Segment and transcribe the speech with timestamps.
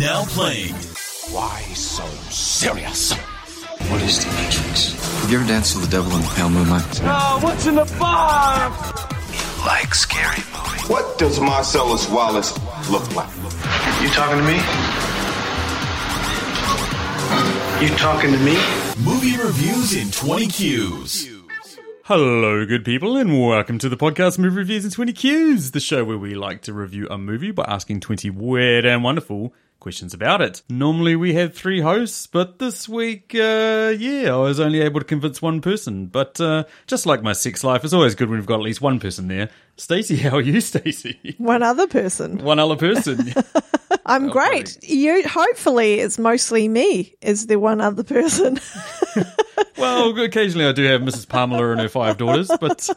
[0.00, 0.72] Now playing.
[1.30, 3.12] Why so serious?
[3.12, 4.94] What is the Matrix?
[5.20, 7.02] Have you ever danced with the devil in the pale moonlight?
[7.04, 8.70] Oh, what's in the bar?
[9.30, 10.88] You like scary movies.
[10.88, 12.58] What does Marcellus Wallace
[12.88, 13.28] look like?
[14.00, 14.56] You talking to me?
[17.84, 18.56] You talking to me?
[19.04, 21.42] Movie reviews in 20 Qs.
[22.04, 26.04] Hello, good people, and welcome to the podcast Movie Reviews in 20 Qs, the show
[26.04, 30.40] where we like to review a movie by asking 20 weird and wonderful questions about
[30.40, 30.62] it.
[30.68, 35.06] Normally we have three hosts, but this week, uh, yeah, I was only able to
[35.06, 36.06] convince one person.
[36.06, 38.80] But uh, just like my sex life, it's always good when we've got at least
[38.80, 39.50] one person there.
[39.76, 41.34] Stacey, how are you, Stacey?
[41.38, 42.38] One other person.
[42.38, 43.32] One other person.
[44.06, 44.78] I'm great.
[44.82, 48.60] You hopefully it's mostly me is the one other person.
[49.78, 51.28] well, occasionally I do have Mrs.
[51.28, 52.88] Pamela and her five daughters, but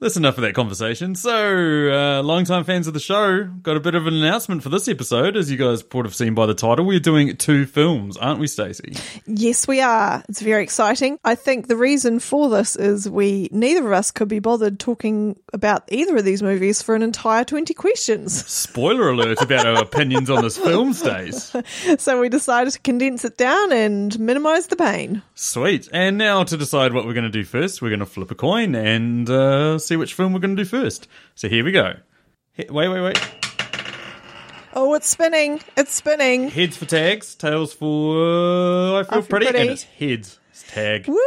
[0.00, 1.14] that's enough of that conversation.
[1.14, 4.88] So, uh, long-time fans of the show, got a bit of an announcement for this
[4.88, 5.36] episode.
[5.36, 8.46] As you guys would have seen by the title, we're doing two films, aren't we,
[8.46, 8.96] Stacey?
[9.26, 10.22] yes, we are.
[10.28, 11.18] It's very exciting.
[11.24, 15.38] I think the reason for this is we neither of us could be bothered talking
[15.52, 18.44] about either of these movies for an entire 20 questions.
[18.46, 21.54] Spoiler alert about our opinions on this film, Stace.
[21.98, 25.22] So we decided to condense it down and minimize the pain.
[25.34, 25.88] Sweet.
[25.92, 28.34] And now to decide what we're going to do first, we're going to flip a
[28.34, 31.06] coin and uh, see which film we're going to do first.
[31.34, 31.94] So here we go.
[32.54, 33.20] He- wait, wait, wait.
[34.74, 35.60] Oh, it's spinning.
[35.76, 36.48] It's spinning.
[36.48, 39.58] Heads for tags, tails for uh, I feel, I Feel pretty, Pretty.
[39.60, 40.38] and it's heads.
[40.50, 41.06] It's tag.
[41.06, 41.18] Whoop.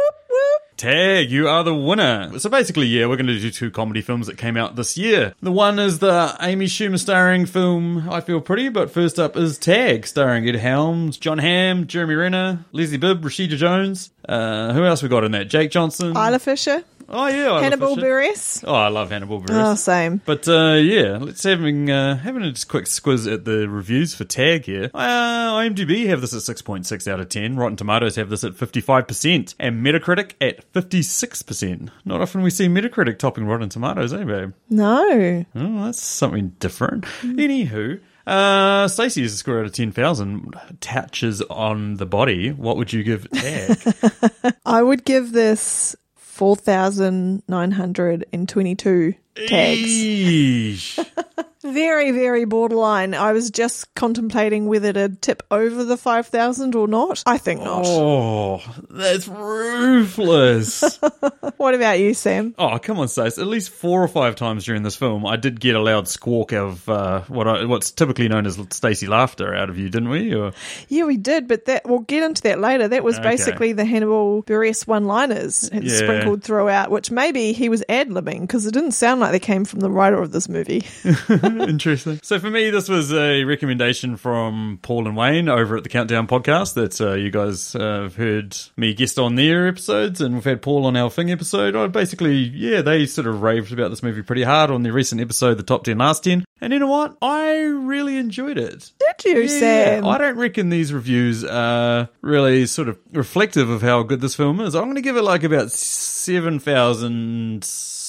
[0.76, 2.38] Tag, you are the winner.
[2.38, 5.34] So basically, yeah, we're going to do two comedy films that came out this year.
[5.40, 9.56] The one is the Amy Schumer starring film I Feel Pretty, but first up is
[9.56, 14.10] Tag, starring Ed Helms, Jon Hamm, Jeremy Renner, Leslie Bibb, Rashida Jones.
[14.28, 15.48] Uh, who else we got in that?
[15.48, 16.10] Jake Johnson.
[16.10, 16.84] Isla Fisher.
[17.08, 18.64] Oh yeah, Isla Hannibal Buress.
[18.66, 19.72] Oh, I love Hannibal Buress.
[19.72, 20.20] Oh, same.
[20.24, 24.24] But uh, yeah, let's having uh, having a just quick squiz at the reviews for
[24.24, 24.90] Tag here.
[24.94, 27.56] Uh, IMDb have this at six point six out of ten.
[27.56, 31.90] Rotten Tomatoes have this at fifty five percent, and Metacritic at fifty six percent.
[32.04, 34.52] Not often we see Metacritic topping Rotten Tomatoes, eh, babe?
[34.70, 35.44] No.
[35.54, 37.04] Oh, that's something different.
[37.22, 38.00] Anywho.
[38.26, 42.50] Uh, Stacey is a score out of 10,000 touches on the body.
[42.50, 43.78] What would you give Tag?
[44.66, 45.94] I would give this
[46.36, 49.80] 4,922 tags.
[49.90, 51.06] Eesh.
[51.62, 53.12] Very, very borderline.
[53.12, 57.24] I was just contemplating whether to tip over the 5,000 or not.
[57.26, 57.82] I think not.
[57.84, 61.00] Oh, that's ruthless.
[61.58, 62.54] What about you, Sam?
[62.58, 63.38] Oh, come on, Stace.
[63.38, 66.52] At least four or five times during this film, I did get a loud squawk
[66.52, 70.34] of uh, what I, what's typically known as Stacey laughter out of you, didn't we?
[70.34, 70.52] Or
[70.88, 72.88] Yeah, we did, but that we'll get into that later.
[72.88, 73.30] That was Okay.
[73.30, 75.80] basically the Hannibal Buress one-liners Yeah.
[75.96, 79.80] sprinkled throughout, which maybe he was ad-libbing because it didn't sound like they came from
[79.80, 80.86] the writer of this movie.
[81.28, 82.20] interesting.
[82.22, 86.26] So for me, this was a recommendation from Paul and Wayne over at the Countdown
[86.26, 90.44] podcast that uh, you guys uh, have heard me guest on their episodes, and we've
[90.44, 91.76] had Paul on our Thing episode.
[91.76, 95.20] I basically, yeah, they sort of raved about this movie pretty hard on their recent
[95.20, 96.44] episode, the Top Ten Last Ten.
[96.60, 97.16] And you know what?
[97.20, 98.92] I really enjoyed it.
[98.98, 100.06] Did you, Sam?
[100.06, 104.60] I don't reckon these reviews are really sort of reflective of how good this film
[104.60, 104.74] is.
[104.74, 105.70] I'm going to give it like about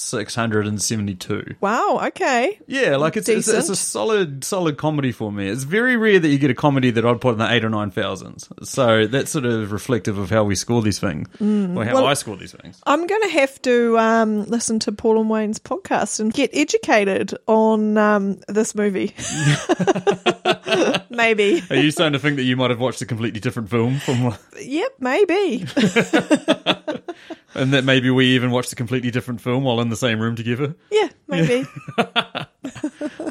[0.08, 1.56] 7,672.
[1.60, 2.00] Wow.
[2.08, 2.58] Okay.
[2.66, 5.48] Yeah, like it's, it's, it's a solid, solid comedy for me.
[5.48, 7.70] It's very rare that you get a comedy that I'd put in the eight or
[7.70, 8.48] nine thousands.
[8.62, 12.14] So that's sort of reflective of how we score these things, or how Well- I
[12.14, 12.80] score these things.
[12.86, 17.34] I'm going to have to um, listen to Paul and Wayne's podcast and get educated
[17.46, 19.14] on um, this movie.
[21.10, 21.62] maybe.
[21.70, 24.34] Are you starting to think that you might have watched a completely different film from,
[24.60, 25.66] Yep, maybe.
[27.54, 30.36] and that maybe we even watched a completely different film while in the same room
[30.36, 30.74] together?
[30.90, 31.66] Yeah, maybe.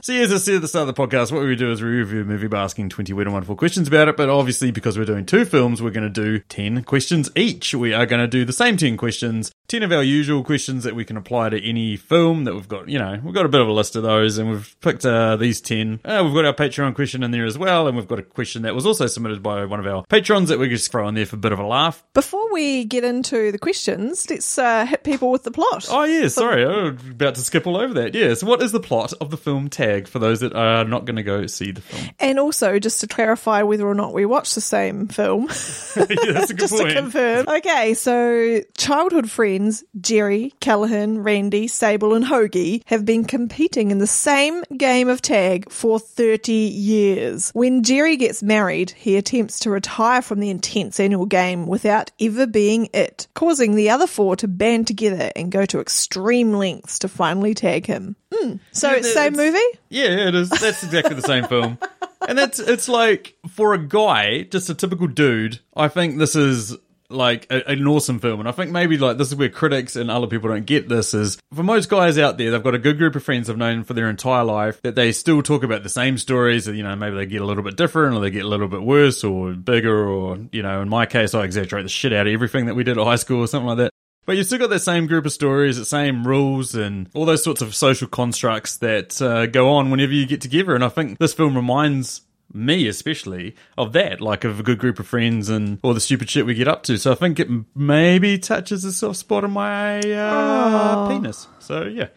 [0.03, 1.81] So, yeah, as I said at the start of the podcast, what we do is
[1.81, 4.15] we review a movie by asking 20 weird and wonderful questions about it.
[4.15, 7.73] But obviously, because we're doing two films, we're going to do 10 questions each.
[7.73, 10.95] We are going to do the same 10 questions, 10 of our usual questions that
[10.95, 12.87] we can apply to any film that we've got.
[12.87, 15.35] You know, we've got a bit of a list of those, and we've picked uh,
[15.35, 15.99] these 10.
[16.05, 18.61] Uh, we've got our Patreon question in there as well, and we've got a question
[18.61, 21.25] that was also submitted by one of our patrons that we just throw in there
[21.25, 22.01] for a bit of a laugh.
[22.13, 25.85] Before we get into the questions, let's uh, hit people with the plot.
[25.89, 26.63] Oh, yeah, sorry.
[26.63, 28.15] I was about to skip all over that.
[28.15, 31.03] Yeah, so what is the plot of the film Tag for those that are not
[31.03, 32.09] going to go see the film?
[32.21, 35.41] And also, just to clarify whether or not we watched the same film,
[35.97, 36.87] yeah, that's a good just point.
[36.87, 37.49] to confirm.
[37.49, 39.56] Okay, so childhood friends
[39.99, 45.69] Jerry, Callahan, Randy, Sable, and Hoagie have been competing in the same game of tag
[45.71, 47.51] for 30 years.
[47.51, 52.47] When Jerry gets married, he attempts to retire from the intense annual game without ever
[52.47, 57.07] being it, causing the other four to band together and go to extreme lengths to
[57.07, 58.15] finally tag him.
[58.33, 59.57] Hmm, So Yeah, it's same movie?
[59.89, 60.49] Yeah, it is.
[60.49, 61.77] That's exactly the same film.
[62.27, 65.59] and that's it's like for a guy, just a typical dude.
[65.75, 66.75] I think this is
[67.09, 70.11] like a, an awesome film, and I think maybe like this is where critics and
[70.11, 71.13] other people don't get this.
[71.13, 73.83] Is for most guys out there, they've got a good group of friends they've known
[73.83, 76.67] for their entire life that they still talk about the same stories.
[76.67, 78.83] You know, maybe they get a little bit different, or they get a little bit
[78.83, 82.33] worse, or bigger, or you know, in my case, I exaggerate the shit out of
[82.33, 83.91] everything that we did at high school or something like that.
[84.25, 87.41] But you still got that same group of stories, the same rules, and all those
[87.41, 90.75] sorts of social constructs that uh, go on whenever you get together.
[90.75, 92.26] And I think this film reminds
[92.57, 96.29] me, especially, of that, like of a good group of friends and all the stupid
[96.29, 96.97] shit we get up to.
[96.97, 101.47] So I think it maybe touches a soft spot on my uh, penis.
[101.59, 102.07] So yeah.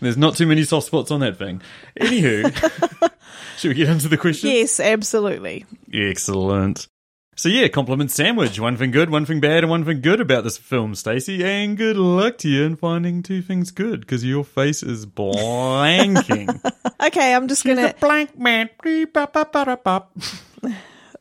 [0.00, 1.62] There's not too many soft spots on that thing.
[2.00, 3.10] Anywho,
[3.56, 4.50] should we get into the question?
[4.50, 5.64] Yes, absolutely.
[5.92, 6.88] Excellent.
[7.34, 8.60] So yeah, compliment sandwich.
[8.60, 11.42] One thing good, one thing bad, and one thing good about this film, Stacey.
[11.42, 16.60] And good luck to you in finding two things good, because your face is blanking.
[17.02, 17.92] Okay, I'm just gonna.
[17.98, 18.70] Blank man.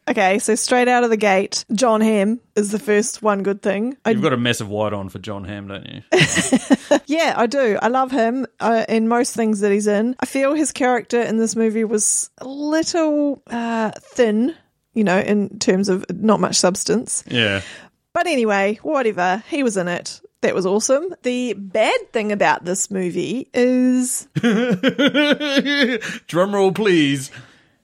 [0.08, 3.98] Okay, so straight out of the gate, Jon Hamm is the first one good thing.
[4.06, 6.02] You've got a massive white on for Jon Hamm, don't you?
[7.06, 7.80] yeah, I do.
[7.81, 10.16] I love him uh, in most things that he's in.
[10.19, 14.56] I feel his character in this movie was a little uh, thin,
[14.94, 17.24] you know, in terms of not much substance.
[17.28, 17.62] Yeah.
[18.14, 19.44] But anyway, whatever.
[19.48, 20.22] He was in it.
[20.42, 21.14] That was awesome.
[21.22, 24.28] The bad thing about this movie is
[26.28, 27.30] Drum roll, please.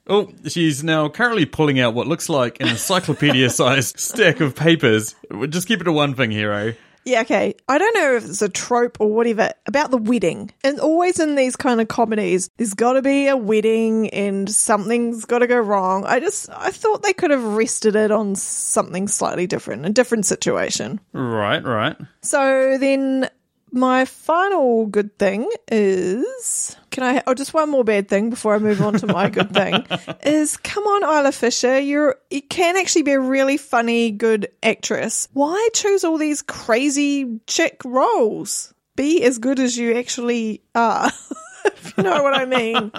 [0.08, 5.14] Oh, she's now currently pulling out what looks like an encyclopedia-sized stack of papers.
[5.50, 6.74] Just keep it to one thing, hero.
[7.04, 7.54] Yeah, okay.
[7.68, 10.52] I don't know if it's a trope or whatever about the wedding.
[10.62, 15.24] And always in these kind of comedies, there's got to be a wedding and something's
[15.24, 16.04] got to go wrong.
[16.04, 20.26] I just, I thought they could have rested it on something slightly different, a different
[20.26, 21.00] situation.
[21.12, 21.96] Right, right.
[22.22, 23.28] So then
[23.72, 28.58] my final good thing is can I oh just one more bad thing before I
[28.58, 29.86] move on to my good thing
[30.24, 35.28] is come on Isla Fisher you're you can actually be a really funny good actress.
[35.32, 38.74] Why choose all these crazy chick roles?
[38.96, 41.12] Be as good as you actually are
[41.66, 42.90] if you know what I mean.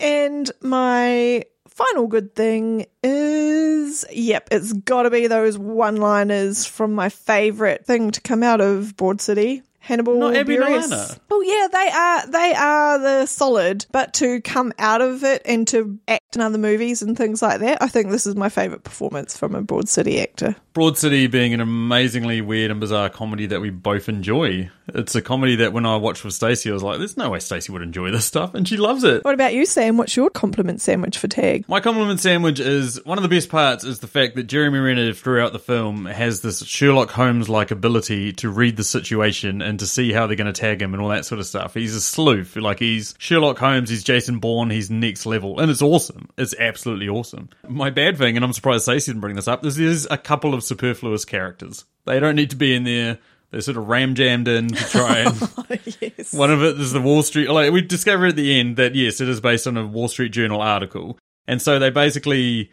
[0.00, 6.94] And my final good thing is yep it's got to be those one liners from
[6.94, 11.16] my favorite thing to come out of Broad City Hannibal Not Buress.
[11.30, 15.66] Oh yeah, they are they are the solid, but to come out of it and
[15.68, 18.82] to act in other movies and things like that, I think this is my favorite
[18.82, 20.56] performance from a Broad City actor.
[20.72, 24.70] Broad City being an amazingly weird and bizarre comedy that we both enjoy.
[24.88, 27.38] It's a comedy that when I watched with Stacey, I was like, "There's no way
[27.38, 29.24] Stacey would enjoy this stuff," and she loves it.
[29.24, 29.96] What about you, Sam?
[29.96, 31.64] What's your compliment sandwich for Tag?
[31.68, 35.12] My compliment sandwich is one of the best parts is the fact that Jeremy Renner
[35.12, 39.86] throughout the film has this Sherlock Holmes like ability to read the situation and to
[39.86, 41.74] see how they're going to tag him and all that sort of stuff.
[41.74, 45.82] He's a sleuth, like he's Sherlock Holmes, he's Jason Bourne, he's next level, and it's
[45.82, 46.28] awesome.
[46.36, 47.48] It's absolutely awesome.
[47.68, 50.54] My bad thing, and I'm surprised Stacey didn't bring this up, is there's a couple
[50.54, 51.84] of superfluous characters.
[52.04, 53.18] They don't need to be in there.
[53.50, 55.64] They're sort of ram jammed in to try and oh,
[56.00, 56.32] yes.
[56.32, 57.48] one of it is the Wall Street.
[57.48, 60.32] Like we discover at the end that yes, it is based on a Wall Street
[60.32, 62.70] Journal article, and so they basically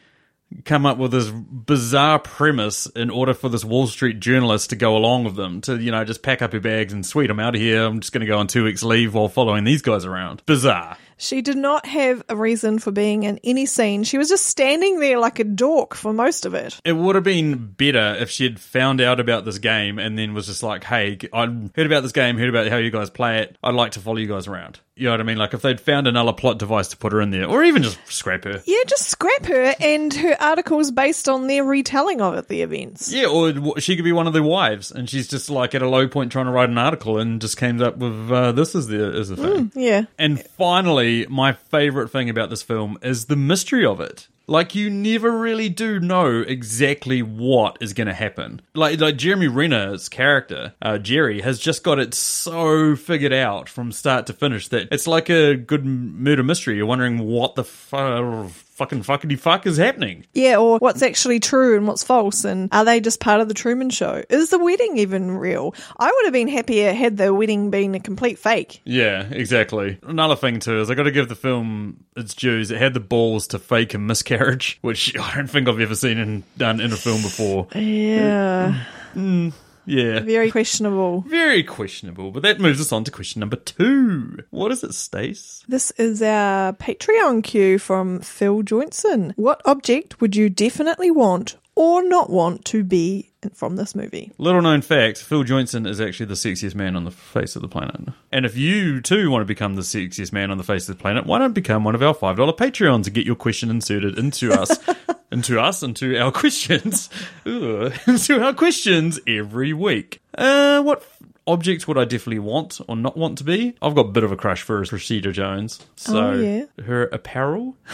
[0.65, 4.95] come up with this bizarre premise in order for this Wall Street journalist to go
[4.95, 7.55] along with them to you know just pack up your bags and sweet I'm out
[7.55, 7.83] of here.
[7.83, 10.45] I'm just going to go on two weeks leave while following these guys around.
[10.45, 10.97] Bizarre.
[11.17, 14.03] She did not have a reason for being in any scene.
[14.03, 16.81] She was just standing there like a dork for most of it.
[16.83, 20.33] It would have been better if she had found out about this game and then
[20.33, 23.39] was just like, "Hey, I heard about this game, heard about how you guys play
[23.39, 23.57] it.
[23.63, 25.37] I'd like to follow you guys around." You know what I mean?
[25.37, 27.97] Like if they'd found another plot device to put her in there, or even just
[28.07, 28.61] scrap her.
[28.65, 33.11] Yeah, just scrap her and her articles based on their retelling of it, the events.
[33.11, 35.89] Yeah, or she could be one of the wives, and she's just like at a
[35.89, 38.87] low point trying to write an article, and just came up with uh, this is
[38.87, 39.71] the is the thing.
[39.73, 40.05] Yeah.
[40.19, 44.27] And finally, my favorite thing about this film is the mystery of it.
[44.47, 48.61] Like you never really do know exactly what is going to happen.
[48.75, 53.91] Like like Jeremy Renner's character, uh, Jerry, has just got it so figured out from
[53.91, 56.75] start to finish that it's like a good murder mystery.
[56.75, 60.25] You're wondering what the fu- fucking fuckity fuck is happening.
[60.33, 63.53] Yeah, or what's actually true and what's false, and are they just part of the
[63.53, 64.23] Truman Show?
[64.29, 65.75] Is the wedding even real?
[65.97, 68.81] I would have been happier had the wedding been a complete fake.
[68.83, 69.99] Yeah, exactly.
[70.03, 72.71] Another thing too is I got to give the film its dues.
[72.71, 76.17] It had the balls to fake a miscarriage, which I don't think I've ever seen
[76.17, 77.67] in, done in a film before.
[77.75, 78.83] Yeah,
[79.15, 79.53] mm.
[79.85, 80.19] Yeah.
[80.21, 81.21] very questionable.
[81.27, 84.39] Very questionable, but that moves us on to question number two.
[84.49, 85.63] What is it, Stace?
[85.67, 89.33] This is our Patreon cue from Phil Joynson.
[89.35, 94.31] What object would you definitely want or not want to be from this movie?
[94.37, 97.67] Little known fact Phil Joynson is actually the sexiest man on the face of the
[97.67, 98.09] planet.
[98.31, 101.01] And if you too want to become the sexiest man on the face of the
[101.01, 104.51] planet, why don't become one of our $5 Patreons and get your question inserted into
[104.53, 104.77] us?
[105.31, 107.09] into us, into our questions,
[107.45, 107.91] Ugh.
[108.07, 110.21] into our questions every week.
[110.37, 111.03] Uh, what
[111.47, 113.75] object would I definitely want or not want to be?
[113.81, 115.79] I've got a bit of a crush for Rashida Jones.
[115.95, 116.65] So Oh, yeah.
[116.85, 117.75] her apparel,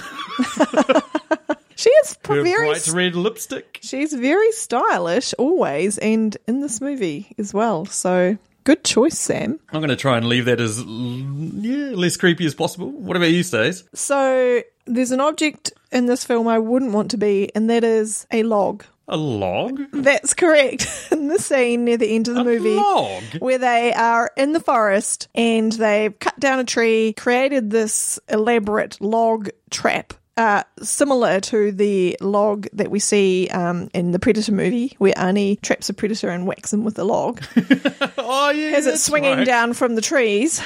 [1.79, 3.79] She is her very bright red lipstick.
[3.81, 7.85] she's very stylish always and in this movie as well.
[7.85, 9.59] So good choice, Sam.
[9.71, 12.89] I'm going to try and leave that as yeah less creepy as possible.
[12.91, 13.85] What about you, Stace?
[13.93, 18.27] So there's an object in this film I wouldn't want to be, and that is
[18.31, 18.83] a log.
[19.07, 19.79] A log?
[19.91, 20.85] That's correct.
[21.11, 23.23] In the scene near the end of the A movie, log?
[23.39, 29.01] where they are in the forest and they've cut down a tree, created this elaborate
[29.01, 30.13] log trap.
[30.39, 35.59] Uh, similar to the log that we see um, in the Predator movie, where Arnie
[35.59, 37.43] traps a predator and whacks him with a log
[38.17, 39.45] Oh yeah, as it's swinging right.
[39.45, 40.61] down from the trees.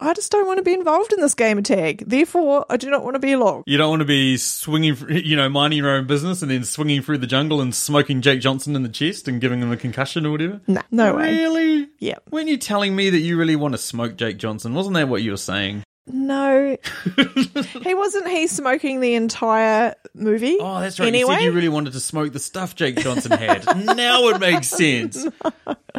[0.00, 2.02] I just don't want to be involved in this game of tag.
[2.04, 3.62] Therefore, I do not want to be a log.
[3.64, 7.02] You don't want to be swinging, you know, minding your own business and then swinging
[7.02, 10.26] through the jungle and smoking Jake Johnson in the chest and giving him a concussion
[10.26, 10.60] or whatever.
[10.66, 11.32] Nah, no way.
[11.36, 11.88] Really?
[12.00, 12.16] Yeah.
[12.32, 14.74] Weren't you telling me that you really want to smoke Jake Johnson?
[14.74, 15.84] Wasn't that what you were saying?
[16.06, 16.76] No,
[17.82, 18.28] he wasn't.
[18.28, 20.56] He smoking the entire movie.
[20.60, 21.06] Oh, that's right.
[21.06, 23.64] Anyway, You said you really wanted to smoke the stuff Jake Johnson had.
[23.96, 25.24] now it makes sense.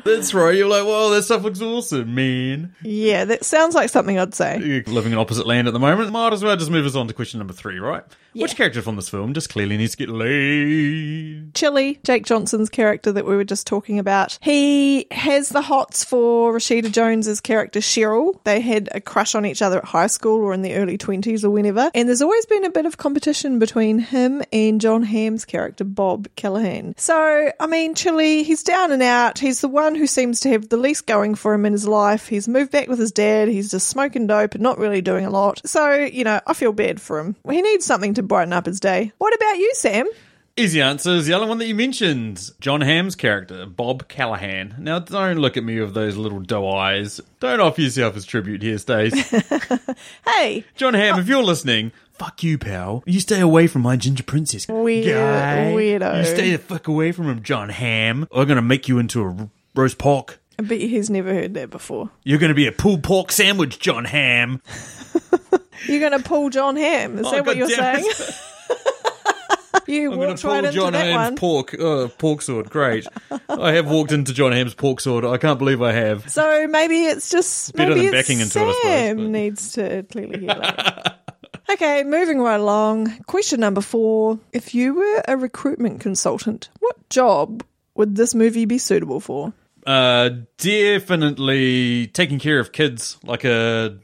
[0.04, 0.56] That's right.
[0.56, 2.76] You're like, well, that stuff looks awesome, man.
[2.84, 4.60] yeah, that sounds like something I'd say.
[4.60, 6.12] You're living in opposite land at the moment.
[6.12, 8.04] Might as well just move us on to question number three, right?
[8.34, 11.54] Which character from this film just clearly needs to get laid?
[11.54, 16.52] Chili, Jake Johnson's character that we were just talking about, he has the hots for
[16.54, 18.40] Rashida Jones's character Cheryl.
[18.44, 21.44] They had a crush on each other at high school or in the early 20s
[21.44, 21.92] or whenever.
[21.94, 26.28] And there's always been a bit of competition between him and Jon Hamm's character, Bob
[26.36, 26.96] Callahan.
[26.98, 29.38] So, I mean, Chili, he's down and out.
[29.38, 32.28] He's the one who seems to have the least going for him in his life.
[32.28, 33.50] He's moved back with his dad.
[33.50, 35.62] He's just smoking dope and not really doing a lot.
[35.64, 37.36] So, you know, I feel bad for him.
[37.48, 39.12] He needs something to brighten up his day.
[39.20, 40.08] What about you, Sam?
[40.56, 42.52] Easy answer is the other one that you mentioned.
[42.60, 44.76] Jon Hamm's character, Bob Callahan.
[44.78, 47.20] Now, don't look at me with those little doe eyes.
[47.40, 49.34] Don't offer yourself as tribute here, Stace.
[50.28, 51.20] Hey, Jon Hamm, oh.
[51.20, 53.02] if you're listening, fuck you, pal.
[53.08, 55.72] You stay away from my ginger princess Weird- guy.
[55.74, 56.20] weirdo.
[56.20, 58.28] You stay the fuck away from him, Jon Hamm.
[58.32, 60.40] I'm gonna make you into a r- roast pork.
[60.60, 62.12] I bet he's never heard that before.
[62.24, 64.62] You're gonna be a pulled pork sandwich, Jon Hamm.
[65.88, 67.18] You're going to pull John Ham.
[67.20, 68.06] Is Oh, that what you're saying?
[69.88, 71.36] You I'm going walked to pull right into John that Ham's one.
[71.36, 72.70] pork, uh, pork sword.
[72.70, 73.08] Great.
[73.50, 75.26] I have walked into John Ham's pork sword.
[75.26, 76.30] I can't believe I have.
[76.30, 79.28] So maybe it's just Better maybe than it's backing into it, I suppose, Sam but-
[79.28, 81.20] needs to clearly hear that.
[81.72, 83.18] okay, moving right along.
[83.26, 87.64] Question number four: If you were a recruitment consultant, what job
[87.96, 89.54] would this movie be suitable for?
[89.86, 93.98] Uh, definitely taking care of kids, like a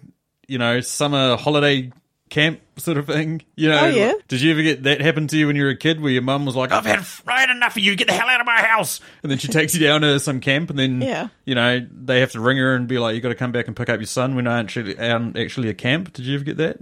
[0.47, 1.91] you know summer holiday
[2.29, 3.41] camp sort of thing.
[3.55, 4.13] You oh, know, Oh, yeah?
[4.27, 6.21] Did you ever get that happen to you when you were a kid, where your
[6.21, 7.95] mum was like, "I've had, I've enough of you.
[7.95, 10.39] Get the hell out of my house," and then she takes you down to some
[10.39, 11.27] camp, and then Yeah.
[11.45, 13.67] you know they have to ring her and be like, "You got to come back
[13.67, 16.13] and pick up your son." When I actually aren't actually a camp.
[16.13, 16.79] Did you ever get that?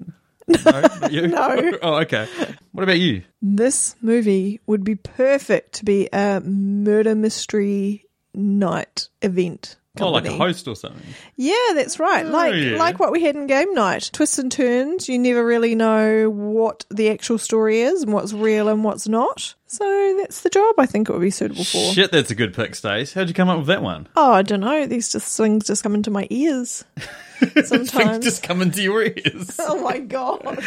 [0.48, 1.26] No.
[1.28, 1.72] No.
[1.82, 2.28] oh, okay.
[2.72, 3.24] What about you?
[3.42, 9.78] This movie would be perfect to be a murder mystery night event.
[10.06, 11.02] Oh, like a host or something.
[11.36, 12.26] Yeah, that's right.
[12.26, 12.78] Oh, like Oh, yeah.
[12.78, 14.10] like what we had in game night.
[14.14, 15.08] Twists and turns.
[15.10, 19.56] You never really know what the actual story is and what's real and what's not.
[19.70, 21.94] So that's the job I think it would be suitable for.
[21.94, 23.14] Shit, that's a good pick, Stace.
[23.14, 24.08] How'd you come up with that one?
[24.16, 24.86] Oh, I don't know.
[24.88, 26.86] These just things just come into my ears.
[27.40, 28.26] Things Sometimes.
[28.26, 29.56] just come into your ears.
[29.60, 30.44] oh my god.
[30.46, 30.62] what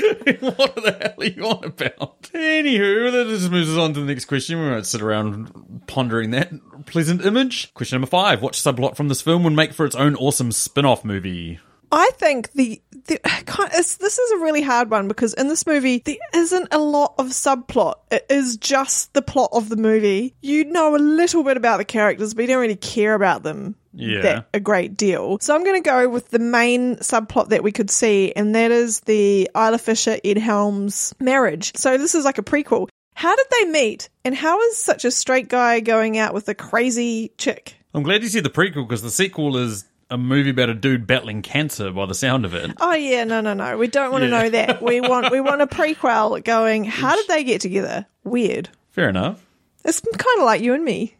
[0.76, 2.22] the hell are you on about?
[2.22, 4.60] Anywho, that just moves us on to the next question.
[4.60, 6.52] We won't sit around pondering that
[6.86, 7.74] pleasant image.
[7.74, 8.40] Question number five.
[8.40, 11.58] What subplot from this film would make for its own awesome spin off movie?
[11.90, 13.20] I think the, the
[14.00, 17.26] this is a really hard one because in this movie there isn't a lot of
[17.26, 17.96] subplot.
[18.10, 20.34] It is just the plot of the movie.
[20.40, 23.76] You know a little bit about the characters, but you don't really care about them.
[23.92, 24.22] Yeah.
[24.22, 25.38] that a great deal.
[25.40, 28.70] So I'm going to go with the main subplot that we could see, and that
[28.70, 31.76] is the Isla Fisher Ed Helms marriage.
[31.76, 32.88] So this is like a prequel.
[33.14, 36.54] How did they meet, and how is such a straight guy going out with a
[36.54, 37.74] crazy chick?
[37.92, 41.06] I'm glad you said the prequel because the sequel is a movie about a dude
[41.06, 42.72] battling cancer by the sound of it.
[42.80, 43.76] Oh yeah, no, no, no.
[43.78, 44.42] We don't want to Yeah.
[44.42, 44.82] know that.
[44.82, 46.84] We want we want a prequel going.
[46.84, 48.06] How did they get together?
[48.24, 48.68] Weird.
[48.90, 49.44] Fair enough.
[49.84, 51.14] It's kind of like you and me.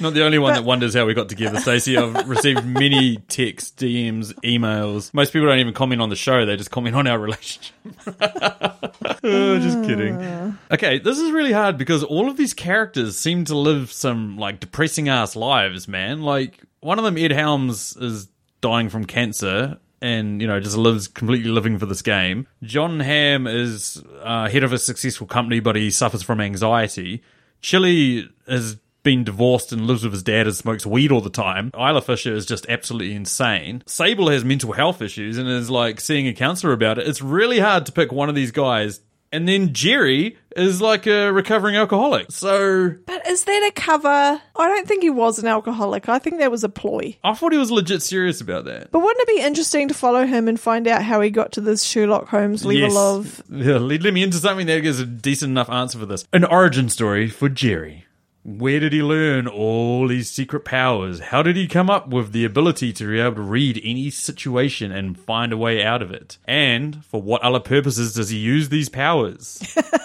[0.00, 1.96] Not the only one that wonders how we got together, Stacey.
[1.96, 5.14] I've received many texts, DMs, emails.
[5.14, 7.74] Most people don't even comment on the show; they just comment on our relationship.
[9.24, 10.58] Oh, just kidding.
[10.72, 14.58] Okay, this is really hard because all of these characters seem to live some like
[14.58, 16.22] depressing ass lives, man.
[16.22, 18.28] Like one of them, Ed Helms, is
[18.60, 19.78] dying from cancer.
[20.00, 22.48] And you know, just lives completely living for this game.
[22.64, 27.22] Jon Hamm is uh, head of a successful company, but he suffers from anxiety.
[27.62, 31.70] Chili has been divorced and lives with his dad and smokes weed all the time.
[31.74, 33.82] Isla Fisher is just absolutely insane.
[33.86, 37.08] Sable has mental health issues and is like seeing a counselor about it.
[37.08, 39.00] It's really hard to pick one of these guys.
[39.32, 42.30] And then Jerry is like a recovering alcoholic.
[42.30, 44.08] So But is that a cover?
[44.08, 46.08] I don't think he was an alcoholic.
[46.08, 47.16] I think that was a ploy.
[47.24, 48.90] I thought he was legit serious about that.
[48.90, 51.60] But wouldn't it be interesting to follow him and find out how he got to
[51.62, 55.50] this Sherlock Holmes level of Yeah, lead, lead me into something that gives a decent
[55.50, 56.26] enough answer for this.
[56.32, 58.04] An origin story for Jerry.
[58.44, 61.20] Where did he learn all his secret powers?
[61.20, 64.90] How did he come up with the ability to be able to read any situation
[64.90, 66.38] and find a way out of it?
[66.44, 69.62] And for what other purposes does he use these powers?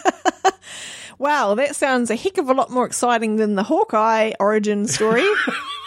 [1.19, 5.27] Wow, that sounds a heck of a lot more exciting than the Hawkeye origin story.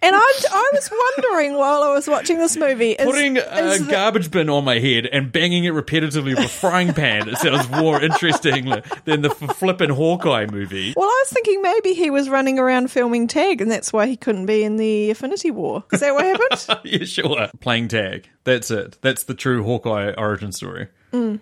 [0.00, 3.84] and I, I was wondering while I was watching this movie, is, Putting a is
[3.86, 7.28] the- garbage bin on my head and banging it repetitively with a frying pan.
[7.28, 8.72] It sounds more interesting
[9.04, 10.94] than the flippin' Hawkeye movie.
[10.96, 14.16] well, I was thinking maybe he was running around filming tag, and that's why he
[14.16, 15.84] couldn't be in the Infinity War.
[15.92, 16.80] Is that what happened?
[16.84, 17.48] yeah, sure.
[17.60, 18.28] Playing tag.
[18.44, 18.98] That's it.
[19.02, 20.88] That's the true Hawkeye origin story.
[21.12, 21.40] Mm.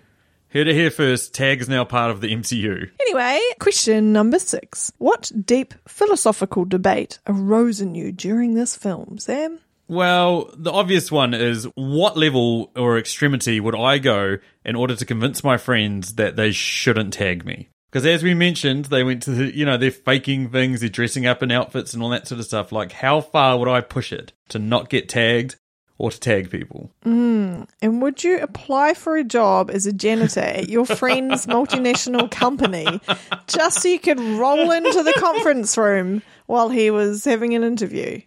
[0.48, 2.90] Here to here first, tag is now part of the MCU.
[3.00, 4.92] Anyway, question number six.
[4.98, 9.58] What deep philosophical debate arose in you during this film, Sam?
[9.88, 15.04] Well, the obvious one is what level or extremity would I go in order to
[15.04, 17.68] convince my friends that they shouldn't tag me?
[17.90, 21.26] Because as we mentioned, they went to the, you know, they're faking things, they're dressing
[21.26, 22.72] up in outfits and all that sort of stuff.
[22.72, 25.56] Like, how far would I push it to not get tagged
[25.98, 26.90] or to tag people?
[27.04, 27.68] Mm.
[27.82, 33.00] And would you apply for a job as a janitor at your friend's multinational company
[33.46, 38.20] just so you could roll into the conference room while he was having an interview?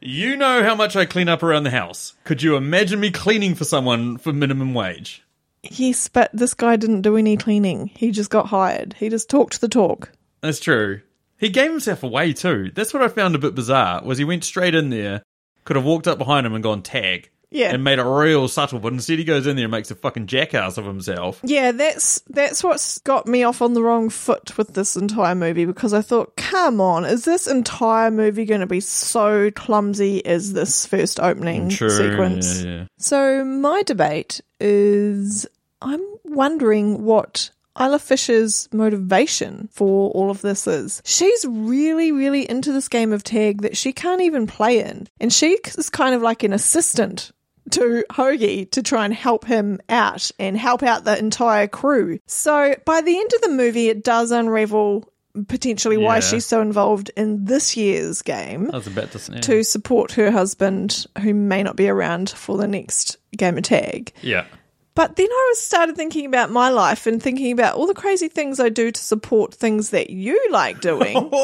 [0.00, 2.14] You know how much I clean up around the house.
[2.24, 5.22] Could you imagine me cleaning for someone for minimum wage?
[5.62, 7.88] Yes, but this guy didn't do any cleaning.
[7.88, 8.94] He just got hired.
[8.94, 10.12] He just talked the talk.
[10.42, 11.00] That's true.
[11.38, 12.70] He gave himself away too.
[12.74, 14.02] That's what I found a bit bizarre.
[14.04, 15.22] Was he went straight in there,
[15.66, 17.74] could have walked up behind him and gone tag, Yeah.
[17.74, 18.78] and made it real subtle.
[18.78, 21.40] But instead, he goes in there and makes a fucking jackass of himself.
[21.44, 25.64] Yeah, that's that's what's got me off on the wrong foot with this entire movie
[25.66, 30.52] because I thought, come on, is this entire movie going to be so clumsy as
[30.54, 32.62] this first opening mm, sequence?
[32.62, 32.84] Yeah, yeah.
[32.98, 35.46] So my debate is
[35.82, 37.50] I'm wondering what
[37.80, 41.02] Isla Fisher's motivation for all of this is.
[41.04, 45.08] She's really, really into this game of tag that she can't even play in.
[45.20, 47.32] And she is kind of like an assistant
[47.70, 52.18] to Hoagie to try and help him out and help out the entire crew.
[52.26, 55.10] So by the end of the movie, it does unravel
[55.48, 56.20] potentially why Yeah.
[56.20, 59.38] she's so involved in this year's game I was about to say.
[59.40, 64.12] to support her husband who may not be around for the next game of tag.
[64.22, 64.46] Yeah.
[64.96, 68.28] But then I was started thinking about my life and thinking about all the crazy
[68.28, 71.30] things I do to support things that you like doing.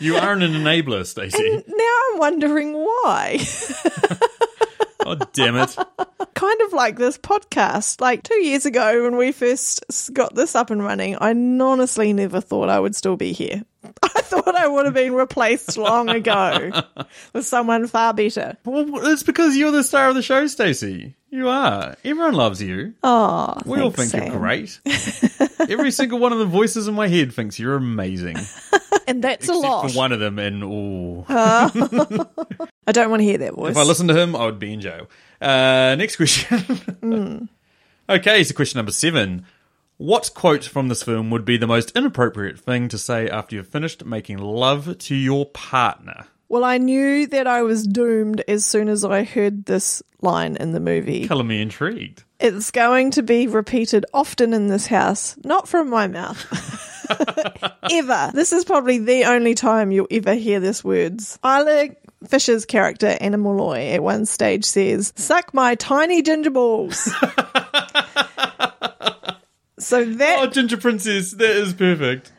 [0.00, 1.64] You are an enabler, Stacey.
[1.66, 3.38] now I'm wondering why.
[5.06, 5.74] oh, damn it.
[6.34, 8.00] kind of like this podcast.
[8.00, 12.40] Like two years ago when we first got this up and running, I honestly never
[12.40, 13.64] thought I would still be here.
[14.02, 16.70] I thought I would have been replaced long ago
[17.32, 18.56] with someone far better.
[18.64, 21.14] Well, it's because you're the star of the show, Stacey.
[21.30, 21.96] You are.
[22.04, 22.94] Everyone loves you.
[23.02, 24.78] Oh, we all think you're great.
[25.68, 28.36] Every single one of the voices in my head thinks you're amazing.
[29.08, 29.90] And that's a lot.
[29.90, 31.26] for one of them, and oh.
[31.28, 33.72] I don't want to hear that voice.
[33.72, 35.10] If I listened to him, I would be in jail.
[35.40, 37.48] Uh, next question.
[38.08, 39.46] Okay, so question number seven.
[39.96, 43.68] What quote from this film would be the most inappropriate thing to say after you've
[43.68, 46.26] finished making love to your partner?
[46.48, 50.72] Well, I knew that I was doomed as soon as I heard this line in
[50.72, 51.28] the movie.
[51.28, 52.24] Color me intrigued.
[52.40, 56.44] It's going to be repeated often in this house, not from my mouth.
[57.90, 58.30] ever.
[58.34, 61.38] This is probably the only time you'll ever hear this words.
[61.44, 61.90] Isla
[62.26, 67.12] Fisher's character, Anna Malloy, at one stage says, Suck my tiny ginger balls.
[69.78, 72.32] so that Oh, Ginger Princess, that is perfect.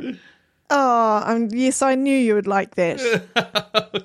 [0.70, 3.00] oh, um, yes, I knew you would like that.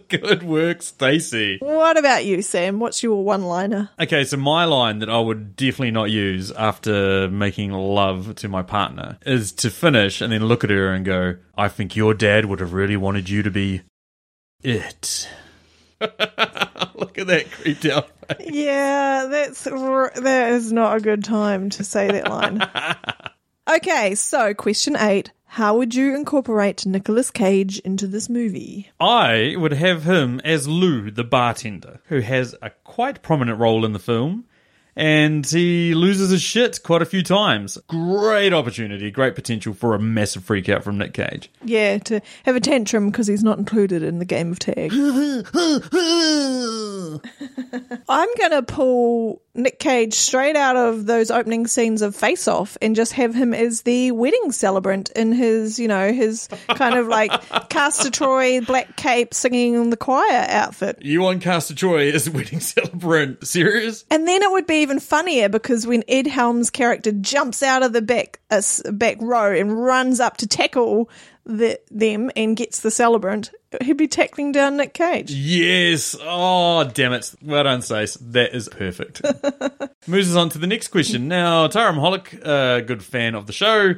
[0.08, 1.58] Good work, Stacey.
[1.60, 2.80] What about you, Sam?
[2.80, 3.90] What's your one liner?
[4.00, 8.62] Okay, so my line that I would definitely not use after making love to my
[8.62, 12.46] partner is to finish and then look at her and go, I think your dad
[12.46, 13.82] would have really wanted you to be
[14.62, 15.28] it.
[16.94, 18.50] look at that creeped out face.
[18.50, 22.62] Yeah, that's that is not a good time to say that line.
[23.76, 28.90] okay, so question eight: How would you incorporate Nicolas Cage into this movie?
[28.98, 33.92] I would have him as Lou, the bartender, who has a quite prominent role in
[33.92, 34.46] the film.
[35.00, 37.78] And he loses his shit quite a few times.
[37.88, 41.50] Great opportunity, great potential for a massive freak out from Nick Cage.
[41.64, 44.92] Yeah, to have a tantrum because he's not included in the game of tag.
[48.08, 52.78] I'm going to pull Nick Cage straight out of those opening scenes of Face Off
[52.80, 57.08] and just have him as the wedding celebrant in his, you know, his kind of
[57.08, 57.32] like
[57.68, 60.98] Castor Troy black cape singing in the choir outfit.
[61.00, 63.46] You want Castor Troy as a wedding celebrant?
[63.46, 64.04] Serious?
[64.10, 67.92] And then it would be even funnier because when Ed Helms' character jumps out of
[67.92, 71.08] the back uh, back row and runs up to tackle
[71.44, 73.50] the, them and gets the celebrant,
[73.82, 75.30] he'd be tackling down Nick Cage.
[75.30, 76.16] Yes.
[76.20, 77.34] Oh, damn it.
[77.42, 78.14] Well done, Stace.
[78.14, 79.22] That is perfect.
[80.06, 81.28] Moves us on to the next question.
[81.28, 83.94] Now, Tara Hollick, a good fan of the show.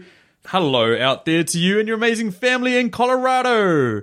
[0.46, 4.02] Hello out there to you and your amazing family in Colorado.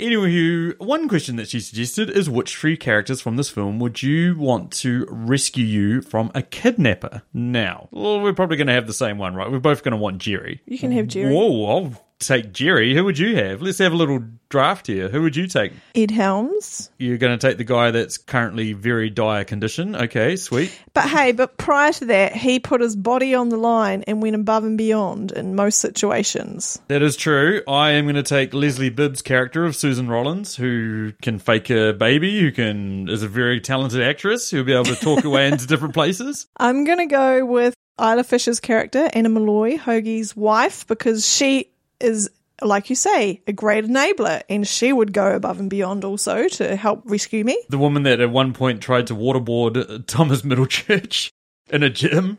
[0.00, 4.36] Anywho, one question that she suggested is which three characters from this film would you
[4.36, 7.22] want to rescue you from a kidnapper?
[7.32, 9.48] Now, well, we're probably going to have the same one, right?
[9.48, 10.62] We're both going to want Jerry.
[10.66, 11.32] You can have Jerry.
[11.32, 12.94] Whoa, I'll take Jerry.
[12.94, 13.62] Who would you have?
[13.62, 15.08] Let's have a little draft here.
[15.08, 15.72] Who would you take?
[15.94, 16.90] Ed Helms.
[16.98, 19.96] You're going to take the guy that's currently very dire condition.
[19.96, 20.78] Okay, sweet.
[20.92, 24.36] But hey, but prior to that, he put his body on the line and went
[24.36, 26.80] above and beyond in most situations.
[26.88, 27.62] That is true.
[27.66, 31.92] I am going to take Leslie Bibb's character of Susan Rollins, who can fake a
[31.92, 35.66] baby, who can is a very talented actress, who'll be able to talk away into
[35.66, 36.46] different places.
[36.58, 42.30] I'm going to go with Isla Fisher's character, Anna Malloy, Hoagie's wife, because she is,
[42.62, 46.76] like you say, a great enabler and she would go above and beyond also to
[46.76, 47.60] help rescue me.
[47.68, 51.30] The woman that at one point tried to waterboard uh, Thomas Middleditch
[51.70, 52.38] in a gym.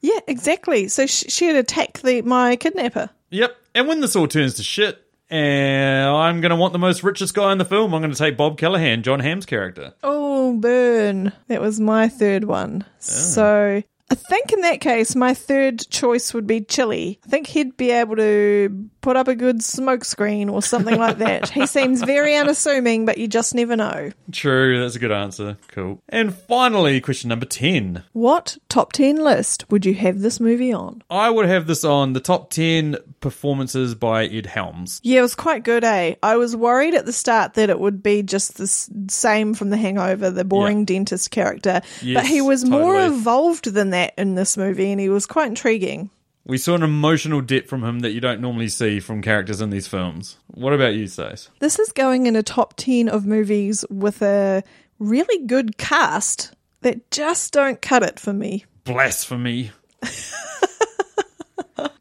[0.00, 0.88] Yeah, exactly.
[0.88, 3.10] So sh- she'd attack the my kidnapper.
[3.30, 3.56] Yep.
[3.74, 4.98] And when this all turns to shit,
[5.32, 7.94] and I'm going to want the most richest guy in the film.
[7.94, 9.94] I'm going to take Bob Callahan, Jon Hamm's character.
[10.02, 11.32] Oh, burn.
[11.48, 12.84] That was my third one.
[12.98, 17.18] So I think in that case, my third choice would be Chili.
[17.24, 21.16] I think he'd be able to put up a good smoke screen or something like
[21.18, 21.48] that.
[21.48, 24.10] he seems very unassuming, but you just never know.
[24.30, 25.56] True, that's a good answer.
[25.68, 26.02] Cool.
[26.10, 28.04] And finally, question number 10.
[28.12, 31.02] What top 10 list would you have this movie on?
[31.10, 35.00] I would have this on the top 10 performances by Ed Helms.
[35.02, 36.16] Yeah, it was quite good, eh?
[36.22, 39.76] I was worried at the start that it would be just the same from The
[39.78, 40.84] Hangover, the boring Yeah.
[40.86, 41.80] dentist character.
[42.14, 46.10] but he was more evolved than that in this movie, and he was quite intriguing.
[46.44, 49.70] We saw an emotional depth from him that you don't normally see from characters in
[49.70, 50.38] these films.
[50.48, 51.50] What about you, Stace?
[51.60, 54.64] This is going in a top 10 of movies with a
[54.98, 58.64] really good cast that just don't cut it for me.
[58.84, 59.70] Blasphemy.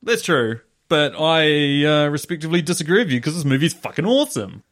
[0.02, 0.62] That's true.
[0.90, 4.64] But I uh, respectively disagree with you because this movie's fucking awesome.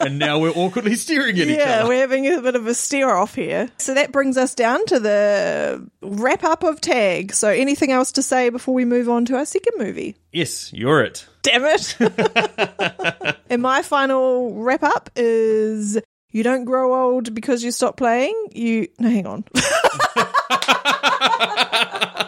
[0.00, 1.70] And now we're awkwardly steering at each other.
[1.70, 3.70] Yeah, we're having a bit of a steer off here.
[3.78, 7.32] So that brings us down to the wrap up of Tag.
[7.32, 10.16] So anything else to say before we move on to our second movie?
[10.32, 11.26] Yes, you're it.
[11.42, 13.36] Damn it.
[13.50, 15.98] and my final wrap up is
[16.30, 18.34] you don't grow old because you stop playing.
[18.52, 19.44] You no, hang on.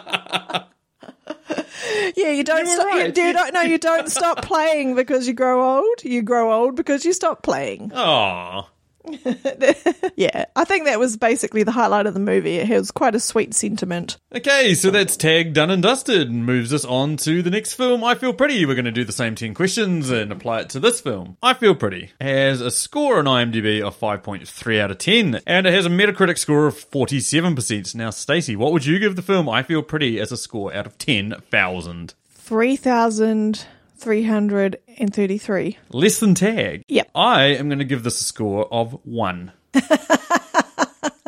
[2.15, 2.85] yeah, you don't You stop.
[2.85, 3.17] Right.
[3.17, 6.03] you don't no, you don't stop playing because you grow old.
[6.03, 7.89] You grow old because you stop playing.
[7.89, 8.65] Aww.
[10.17, 12.55] Yeah, I think that was basically the highlight of the movie.
[12.55, 14.17] It has quite a sweet sentiment.
[14.35, 18.15] Okay, so that's tag done and dusted moves us on to the next film, I
[18.15, 18.65] Feel Pretty.
[18.65, 21.37] We're going to do the same 10 questions and apply it to this film.
[21.43, 25.73] I Feel Pretty has a score on IMDb of 5.3 out of 10 and it
[25.73, 27.93] has a Metacritic score of 47%.
[27.93, 30.87] Now, Stacey, what would you give the film I Feel Pretty as a score out
[30.87, 32.15] of 10,000?
[32.31, 32.75] Three
[33.97, 35.77] thousand three hundred and thirty-three.
[35.91, 36.83] Less than tag?
[36.87, 37.09] Yep.
[37.15, 39.51] I am going to give this a score of 1.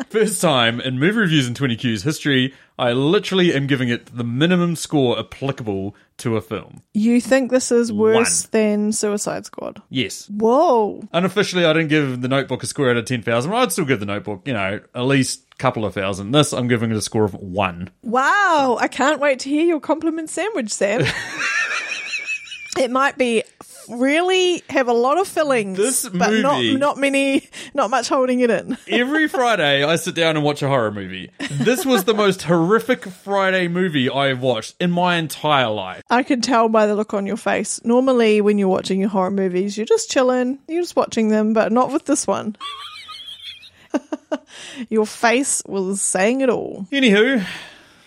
[0.08, 4.74] First time in movie reviews in 20Q's history, I literally am giving it the minimum
[4.74, 6.82] score applicable to a film.
[6.94, 8.50] You think this is worse One.
[8.50, 9.80] than Suicide Squad?
[9.88, 10.26] Yes.
[10.28, 11.02] Whoa.
[11.12, 13.52] Unofficially, I didn't give The Notebook a score out of 10,000.
[13.52, 16.32] I'd still give The Notebook, you know, at least a couple of thousand.
[16.32, 17.90] This, I'm giving it a score of one.
[18.02, 18.78] Wow.
[18.80, 21.04] I can't wait to hear your compliment sandwich, Sam.
[22.80, 23.42] it might be
[23.90, 28.48] really have a lot of fillings, This but not not many, not much holding it
[28.48, 28.78] in.
[28.88, 31.30] Every Friday, I sit down and watch a horror movie.
[31.50, 36.02] This was the most horrific Friday movie I have watched in my entire life.
[36.08, 37.84] I can tell by the look on your face.
[37.84, 41.70] Normally, when you're watching your horror movies, you're just chilling, you're just watching them, but
[41.70, 42.56] not with this one.
[44.88, 46.86] your face was saying it all.
[46.90, 47.44] Anywho,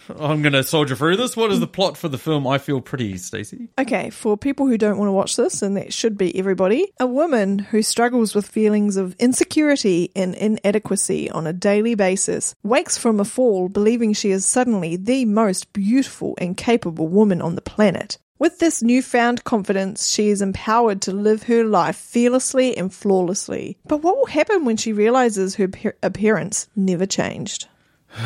[0.10, 1.38] I'm going to soldier through this.
[1.38, 3.70] What is the plot for the film I Feel Pretty, Stacey?
[3.78, 7.08] Okay, for people who don't want to watch this, and that should be everybody, a
[7.08, 13.20] woman who struggles with feelings of insecurity and inadequacy on a daily basis wakes from
[13.20, 18.18] a fall believing she is suddenly the most beautiful and capable woman on the planet.
[18.40, 23.78] With this newfound confidence, she is empowered to live her life fearlessly and flawlessly.
[23.86, 27.70] But what will happen when she realizes her appear- appearance never changed?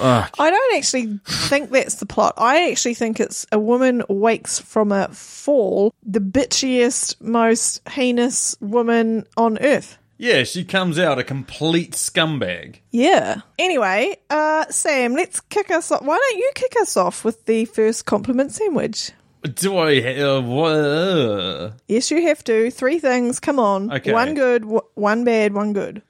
[0.00, 2.34] I don't actually think that's the plot.
[2.36, 9.26] I actually think it's a woman wakes from a fall, the bitchiest, most heinous woman
[9.36, 9.98] on earth.
[10.18, 12.80] Yeah, she comes out a complete scumbag.
[12.90, 13.42] Yeah.
[13.56, 16.02] Anyway, uh, Sam, let's kick us off.
[16.02, 19.12] Why don't you kick us off with the first compliment sandwich?
[19.54, 21.74] Do I have what?
[21.86, 22.72] Yes, you have to.
[22.72, 23.38] Three things.
[23.38, 23.92] Come on.
[23.92, 24.12] Okay.
[24.12, 26.02] One good, w- one bad, one good.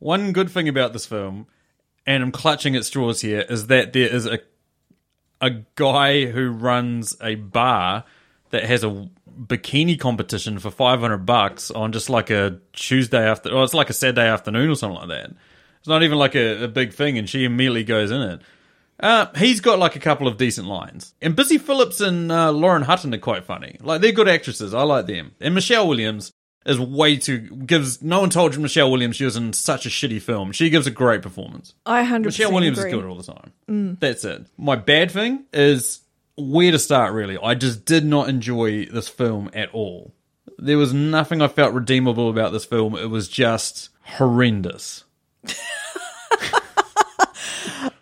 [0.00, 1.46] One good thing about this film,
[2.06, 4.40] and I'm clutching at straws here, is that there is a
[5.40, 8.04] a guy who runs a bar
[8.50, 13.64] that has a bikini competition for 500 bucks on just like a Tuesday after, or
[13.64, 15.30] it's like a Saturday afternoon or something like that.
[15.80, 18.40] It's not even like a, a big thing, and she immediately goes in it.
[19.00, 21.12] Uh, he's got like a couple of decent lines.
[21.20, 23.78] And Busy Phillips and uh, Lauren Hutton are quite funny.
[23.80, 24.74] Like they're good actresses.
[24.74, 25.32] I like them.
[25.40, 26.32] And Michelle Williams
[26.64, 28.02] is way too gives.
[28.02, 30.52] No one told you Michelle Williams she was in such a shitty film.
[30.52, 31.74] She gives a great performance.
[31.84, 32.90] I 100% Michelle Williams agree.
[32.90, 33.52] is good all the time.
[33.68, 34.00] Mm.
[34.00, 34.46] That's it.
[34.56, 36.00] My bad thing is
[36.36, 37.12] where to start.
[37.12, 40.12] Really, I just did not enjoy this film at all.
[40.58, 42.96] There was nothing I felt redeemable about this film.
[42.96, 45.04] It was just horrendous.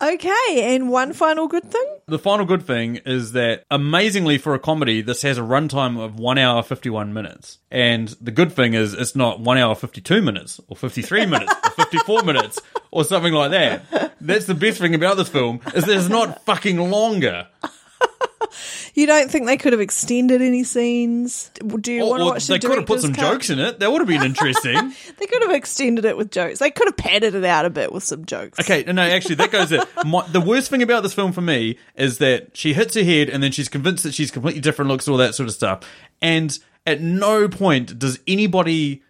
[0.02, 1.86] Okay, and one final good thing?
[2.06, 6.18] The final good thing is that amazingly for a comedy, this has a runtime of
[6.18, 7.58] one hour fifty one minutes.
[7.70, 11.26] And the good thing is it's not one hour fifty two minutes or fifty three
[11.34, 12.58] minutes or fifty four minutes
[12.90, 14.14] or something like that.
[14.20, 17.48] That's the best thing about this film is that it's not fucking longer.
[19.00, 21.50] You don't think they could have extended any scenes?
[21.80, 23.32] Do you Or, want to watch they the could have put some cut?
[23.32, 23.78] jokes in it.
[23.80, 24.92] That would have been interesting.
[25.18, 26.58] They could have extended it with jokes.
[26.58, 28.58] They could have padded it out a bit with some jokes.
[28.60, 29.86] Okay, no, actually, that goes it.
[30.04, 33.28] My, the worst thing about this film for me is that she hits her head
[33.30, 35.80] and then she's convinced that she's completely different, looks all that sort of stuff.
[36.20, 39.02] And at no point does anybody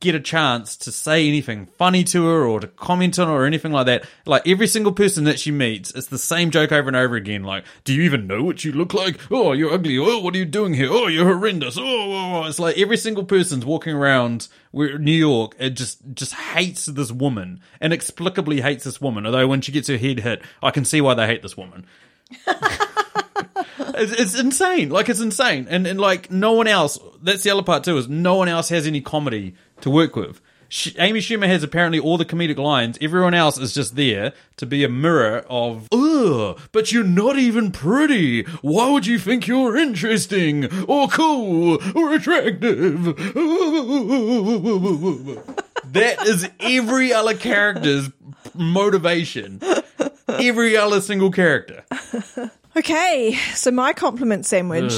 [0.00, 3.46] get a chance to say anything funny to her or to comment on her or
[3.46, 4.04] anything like that.
[4.26, 7.44] Like every single person that she meets, it's the same joke over and over again.
[7.44, 9.18] Like, do you even know what you look like?
[9.30, 9.98] Oh, you're ugly.
[9.98, 10.88] Oh, what are you doing here?
[10.90, 11.78] Oh, you're horrendous.
[11.78, 12.46] Oh, oh, oh.
[12.46, 15.54] it's like every single person's walking around New York.
[15.58, 19.26] It just just hates this woman, inexplicably hates this woman.
[19.26, 21.86] Although when she gets her head hit, I can see why they hate this woman.
[23.94, 24.90] It's, it's insane.
[24.90, 26.98] Like it's insane, and and like no one else.
[27.22, 27.98] That's the other part too.
[27.98, 30.40] Is no one else has any comedy to work with.
[30.72, 32.96] Sh- Amy Schumer has apparently all the comedic lines.
[33.02, 37.72] Everyone else is just there to be a mirror of, ugh, but you're not even
[37.72, 38.44] pretty.
[38.62, 43.04] Why would you think you're interesting or cool or attractive?
[45.92, 48.08] that is every other character's
[48.54, 49.60] motivation.
[50.26, 51.84] Every other single character.
[52.76, 54.94] Okay, so my compliment sandwich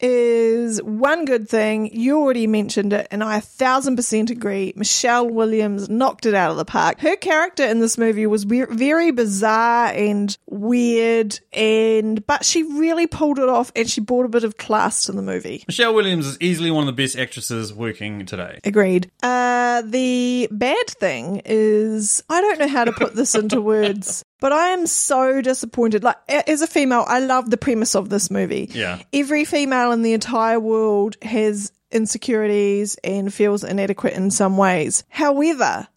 [0.00, 1.94] is one good thing.
[1.94, 4.72] You already mentioned it, and I a thousand percent agree.
[4.76, 7.00] Michelle Williams knocked it out of the park.
[7.00, 13.06] Her character in this movie was we- very bizarre and weird, and but she really
[13.06, 15.64] pulled it off, and she brought a bit of class to the movie.
[15.68, 18.58] Michelle Williams is easily one of the best actresses working today.
[18.64, 19.10] Agreed.
[19.22, 24.52] Uh, the bad thing is, I don't know how to put this into words, but
[24.52, 26.04] I am so disappointed.
[26.04, 28.68] Like, as a female, I love the premise of this movie.
[28.72, 29.00] Yeah.
[29.12, 35.04] Every female in the entire world has insecurities and feels inadequate in some ways.
[35.08, 35.86] However,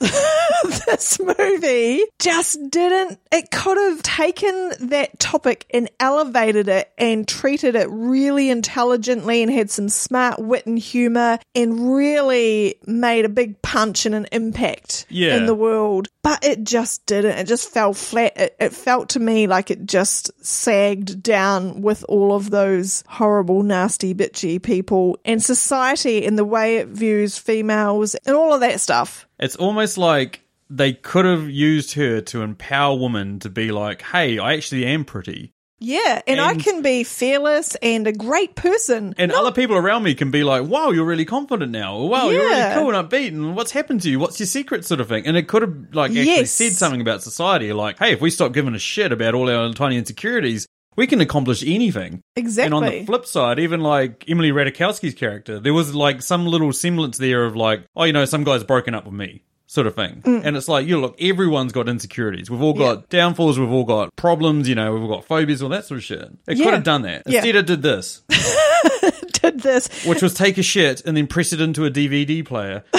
[0.88, 7.76] this movie just didn't, it could have taken that topic and elevated it and treated
[7.76, 13.62] it really intelligently and had some smart wit and humor and really made a big
[13.62, 15.36] punch and an impact Yeah.
[15.38, 16.08] in the world.
[16.24, 17.38] But it just didn't.
[17.38, 18.34] It just fell flat.
[18.36, 23.64] It, it felt to me like it just sagged down with all of those horrible,
[23.64, 28.82] nasty, bitchy people and society and the way it views females and all of that
[28.82, 29.27] stuff.
[29.40, 34.40] It's almost like they could have used her to empower women to be like, hey,
[34.40, 35.52] I actually am pretty.
[35.80, 39.14] Yeah, and, I can be fearless and a great person.
[39.20, 41.98] And other people around me can be like, wow, you're really confident now.
[41.98, 43.28] Or, wow, you're really cool and upbeat.
[43.28, 44.18] And what's happened to you?
[44.18, 45.28] What's your secret sort of thing?
[45.28, 46.52] And it could have like actually Yes.
[46.52, 47.74] said something about society.
[47.74, 50.66] Like, hey, if we stop giving a shit about all our tiny insecurities,
[50.98, 52.22] we can accomplish anything.
[52.36, 52.66] Exactly.
[52.66, 56.74] And on the flip side, even like Emily Ratajkowski's character, there was like some little
[56.74, 59.44] semblance there of like, oh, you know, some guy's broken up with me.
[59.70, 60.22] Sort of thing.
[60.26, 60.46] Mm.
[60.46, 62.50] And it's like, you look, everyone's got insecurities.
[62.50, 63.60] We've all got downfalls.
[63.60, 64.68] We've all got problems.
[64.70, 66.22] You know, we've all got phobias, all that sort of shit.
[66.48, 66.64] It Yeah.
[66.66, 67.24] could have done that.
[67.26, 67.40] Yeah.
[67.40, 68.22] Instead, it did this.
[69.42, 70.06] did this.
[70.06, 72.84] which was take a shit and then press it into a DVD player.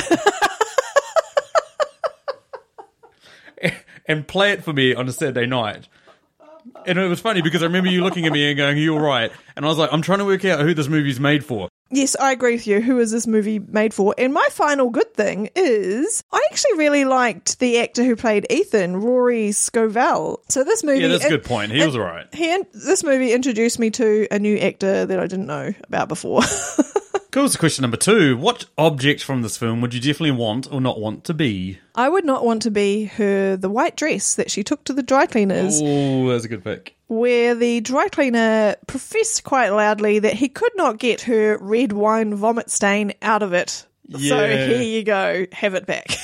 [4.07, 5.89] and play it for me on a Saturday night.
[6.87, 9.31] And it was funny because I remember you looking at me and going, You're right.
[9.57, 11.69] And I was like, I'm trying to work out who this movie's made for.
[11.91, 12.83] Yes, I agree with you.
[12.83, 14.15] Who is this movie made for?
[14.19, 18.99] And my final good thing is I actually really liked the actor who played Ethan,
[18.99, 20.43] Rory Scovel.
[20.51, 21.73] So this movie Yeah, that's a good point.
[21.73, 22.33] He was alright.
[22.35, 26.43] He this movie introduced me to a new actor that I didn't know about before.
[27.31, 27.49] Cool.
[27.49, 28.37] So question number two.
[28.37, 31.79] What object from this film would you definitely want or not want to be?
[31.95, 35.03] I would not want to be her the white dress that she took to the
[35.03, 35.81] dry cleaners.
[35.83, 36.97] Oh, that's a good pick.
[37.09, 42.35] where the dry cleaner professed quite loudly that he could not get her red wine
[42.35, 43.87] vomit stain out of it.
[44.07, 44.29] Yeah.
[44.31, 46.07] So here you go, have it back.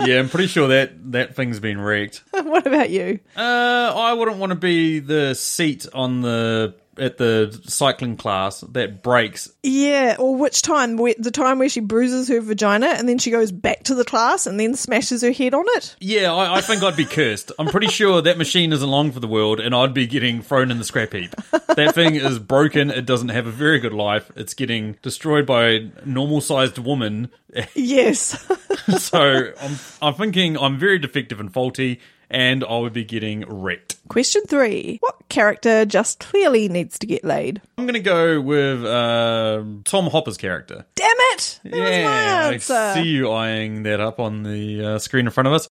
[0.00, 2.22] Yeah, I'm pretty sure that that thing's been wrecked.
[2.30, 3.18] what about you?
[3.36, 9.02] Uh, I wouldn't want to be the seat on the at the cycling class that
[9.02, 9.50] breaks.
[9.62, 10.96] Yeah, or which time?
[10.96, 14.04] Where, the time where she bruises her vagina and then she goes back to the
[14.04, 15.96] class and then smashes her head on it?
[16.00, 17.52] Yeah, I, I think I'd be cursed.
[17.58, 20.70] I'm pretty sure that machine isn't long for the world, and I'd be getting thrown
[20.70, 21.34] in the scrap heap.
[21.50, 22.90] That thing is broken.
[22.90, 24.30] It doesn't have a very good life.
[24.36, 27.30] It's getting destroyed by a normal-sized woman.
[27.74, 28.46] Yes.
[28.98, 32.00] So I'm, I'm thinking I'm very defective and faulty,
[32.30, 33.96] and I would be getting wrecked.
[34.08, 37.60] Question three What character just clearly needs to get laid?
[37.76, 40.86] I'm going to go with uh, Tom Hopper's character.
[40.94, 41.60] Damn it!
[41.64, 45.46] That was my I see you eyeing that up on the uh, screen in front
[45.46, 45.68] of us.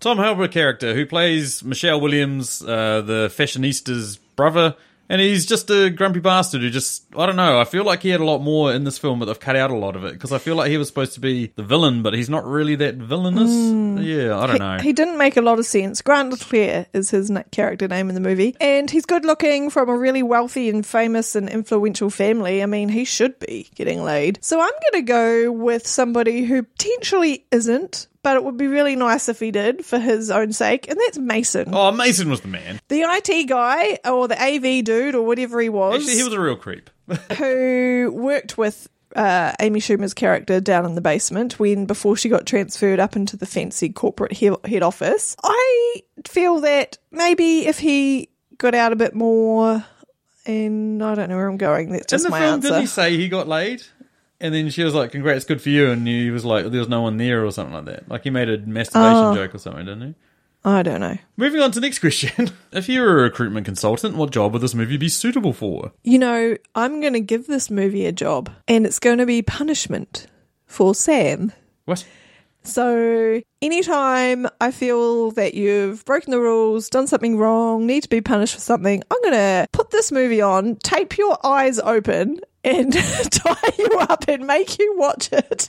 [0.00, 4.76] Tom Hopper character who plays Michelle Williams, uh, the fashionista's brother,
[5.08, 7.60] and he's just a grumpy bastard who just I don't know.
[7.60, 9.70] I feel like he had a lot more in this film, but they've cut out
[9.70, 12.02] a lot of it because I feel like he was supposed to be the villain,
[12.02, 13.50] but he's not really that villainous.
[14.04, 14.76] Yeah, I don't know.
[14.76, 14.82] Hmm.
[14.82, 16.02] He didn't make a lot of sense.
[16.02, 18.56] Grant LeClair is his character name in the movie.
[18.60, 22.62] And he's good looking from a really wealthy and famous and influential family.
[22.62, 24.38] I mean, he should be getting laid.
[24.42, 28.96] So I'm going to go with somebody who potentially isn't, but it would be really
[28.96, 30.90] nice if he did for his own sake.
[30.90, 31.68] And that's Mason.
[31.72, 32.80] oh, Mason was the man.
[32.88, 36.40] The IT guy or the AV dude or whatever he was, Actually, he was a
[36.40, 36.90] real creep.
[37.38, 42.46] who worked with uh, Amy Schumer's character down in the basement when before she got
[42.46, 45.36] transferred up into the fancy corporate he- head office.
[45.44, 49.84] I feel that maybe if he got out a bit more,
[50.46, 51.92] and I don't know where I'm going.
[51.92, 52.68] That's just in the my film, answer.
[52.70, 53.84] didn't he say he got laid?
[54.40, 56.88] And then she was like, "Congrats, good for you." And he was like, "There was
[56.88, 58.08] no one there," or something like that.
[58.08, 59.34] Like he made a masturbation Oh.
[59.34, 60.14] joke or something, didn't he?
[60.64, 61.16] I don't know.
[61.36, 62.50] Moving on to the next question.
[62.72, 65.92] if you were a recruitment consultant, what job would this movie be suitable for?
[66.02, 69.42] You know, I'm going to give this movie a job, and it's going to be
[69.42, 70.26] punishment
[70.66, 71.52] for Sam.
[71.84, 72.04] What?
[72.64, 78.20] So, anytime I feel that you've broken the rules, done something wrong, need to be
[78.20, 82.92] punished for something, I'm going to put this movie on, tape your eyes open, and
[83.30, 85.68] tie you up and make you watch it.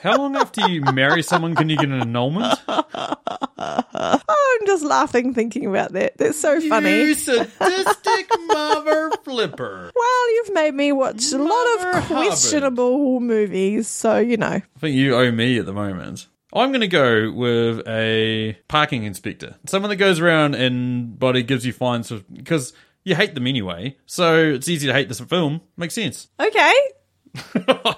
[0.00, 2.58] How long after you marry someone can you get an annulment?
[2.68, 6.16] oh, I'm just laughing thinking about that.
[6.18, 6.90] That's so funny.
[6.90, 9.90] You sadistic mother flipper.
[9.94, 12.26] Well, you've made me watch a lot Mother of Hubbard.
[12.26, 14.46] questionable movies, so you know.
[14.46, 16.26] I think you owe me at the moment.
[16.52, 19.56] I'm going to go with a parking inspector.
[19.66, 22.72] Someone that goes around and body gives you fines because
[23.04, 23.96] you hate them anyway.
[24.06, 25.60] So it's easy to hate this film.
[25.76, 26.28] Makes sense.
[26.40, 26.72] Okay.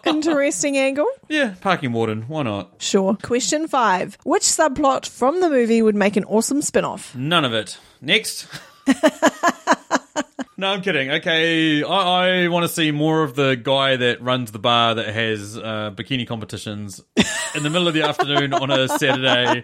[0.07, 1.09] Interesting angle.
[1.29, 2.23] Yeah, parking warden.
[2.29, 2.75] Why not?
[2.79, 3.17] Sure.
[3.21, 4.17] Question five.
[4.25, 7.17] Which subplot from the movie would make an awesome spin off?
[7.17, 7.79] None of it.
[8.01, 8.47] Next.
[10.57, 11.11] no, I'm kidding.
[11.11, 15.07] Okay, I, I want to see more of the guy that runs the bar that
[15.14, 17.01] has uh, bikini competitions
[17.55, 19.62] in the middle of the afternoon on a Saturday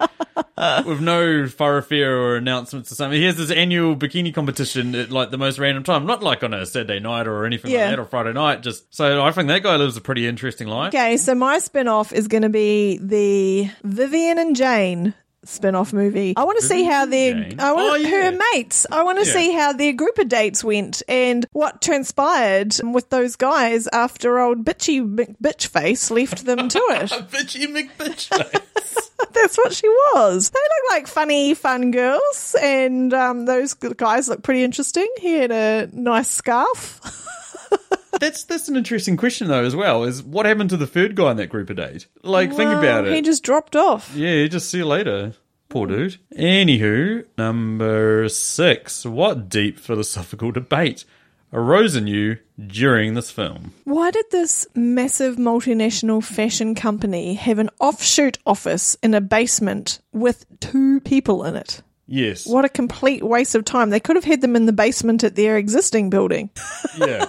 [0.87, 3.19] with no thoroughfare or announcements or something.
[3.19, 6.53] He has this annual bikini competition at like the most random time, not like on
[6.55, 7.87] a Saturday night or anything Yeah.
[7.87, 8.63] like that or Friday night.
[8.63, 10.89] Just so I think that guy lives a pretty interesting life.
[10.95, 16.35] Okay, so my spin off is going to be the Vivian and Jane spin-off movie.
[16.37, 17.61] I want to see how their Jane?
[17.61, 18.39] I want Oh, her yeah.
[18.55, 18.87] mates.
[18.91, 19.33] I want to Yeah.
[19.33, 24.65] see how their group of dates went and what transpired with those guys after old
[24.65, 27.13] bitchy Mc- bitch face left them to it.
[27.13, 29.11] A bitchy McBitch face.
[29.33, 30.51] That's what she was.
[30.51, 35.09] They look like funny, fun girls, and um, those guys look pretty interesting.
[35.21, 37.01] He had a nice scarf.
[38.19, 40.05] that's that's an interesting question though as well.
[40.05, 42.07] Is what happened to the third guy in that group of date?
[42.23, 43.15] Like, think about it.
[43.15, 44.15] He just dropped off.
[44.15, 45.35] Yeah, just see you later.
[45.69, 46.17] Poor dude.
[46.37, 49.07] Anywho, number six.
[49.07, 51.05] What deep philosophical debate
[51.53, 53.73] arose in you during this film?
[53.85, 60.45] Why did this massive multinational fashion company have an offshoot office in a basement with
[60.59, 61.83] two people in it?
[62.09, 62.47] Yes.
[62.49, 63.91] What a complete waste of time.
[63.91, 66.51] They could have had them in the basement at their existing building.
[66.99, 67.27] Yeah.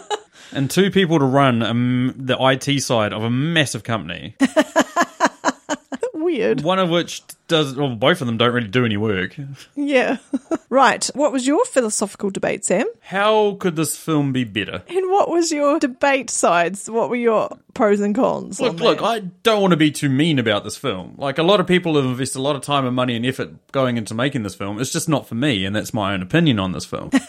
[0.53, 4.35] And two people to run um, the IT side of a massive company,
[6.13, 6.61] Weird.
[6.61, 9.35] one of which does, well, both of them don't really do any work.
[9.75, 10.17] Yeah.
[10.69, 11.05] right.
[11.13, 12.85] What was your philosophical debate, Sam?
[13.01, 14.83] How could this film be better?
[14.87, 16.89] And what was your debate sides?
[16.89, 18.61] What were your pros and cons?
[18.61, 19.01] Look, look.
[19.01, 21.15] I don't want to be too mean about this film.
[21.17, 23.49] Like, a lot of people have invested a lot of time and money and effort
[23.71, 24.79] going into making this film.
[24.79, 27.09] It's just not for me, and that's my own opinion on this film.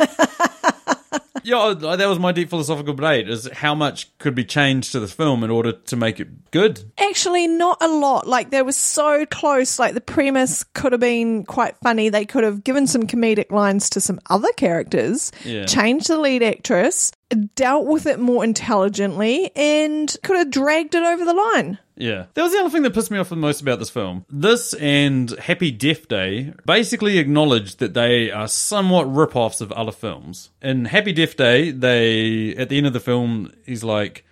[1.42, 5.06] yeah, that was my deep philosophical debate, is how much could be changed to the
[5.08, 6.84] film in order to make it good.
[6.98, 8.26] Actually, not a lot.
[8.26, 9.78] Like, they were so close.
[9.78, 12.08] Like, the premise could have been quite funny.
[12.08, 15.64] They could have given some comedic lines to some other characters, Yeah.
[15.66, 17.12] changed the lead actress,
[17.54, 21.78] dealt with it more intelligently, and could have dragged it over the line.
[22.02, 22.26] Yeah.
[22.34, 24.26] That was the other thing that pissed me off the most about this film.
[24.28, 30.50] This and Happy Death Day basically acknowledge that they are somewhat rip-offs of other films.
[30.60, 34.24] In Happy Death Day, they, at the end of the film, he's like,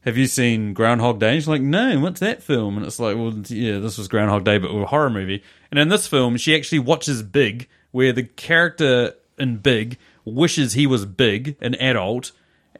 [0.00, 1.36] have you seen Groundhog Day?
[1.36, 2.76] She's like, no, what's that film?
[2.76, 5.44] And it's like, well, yeah, this was Groundhog Day, but a horror movie.
[5.70, 10.88] And in this film, she actually watches Big, where the character in Big wishes he
[10.88, 12.32] was big, an adult,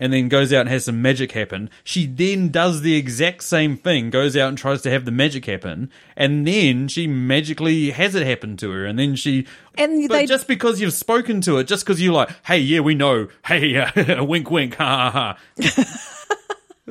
[0.03, 1.71] and then goes out and has some magic happen.
[1.85, 5.47] She then does the exact same thing, goes out and tries to have the magic
[5.47, 9.47] happen, and then she magically has it happen to her, and then she.
[9.77, 12.81] And but they- just because you've spoken to it, just because you're like, hey, yeah,
[12.81, 16.37] we know, hey, uh, wink, wink, ha ha ha.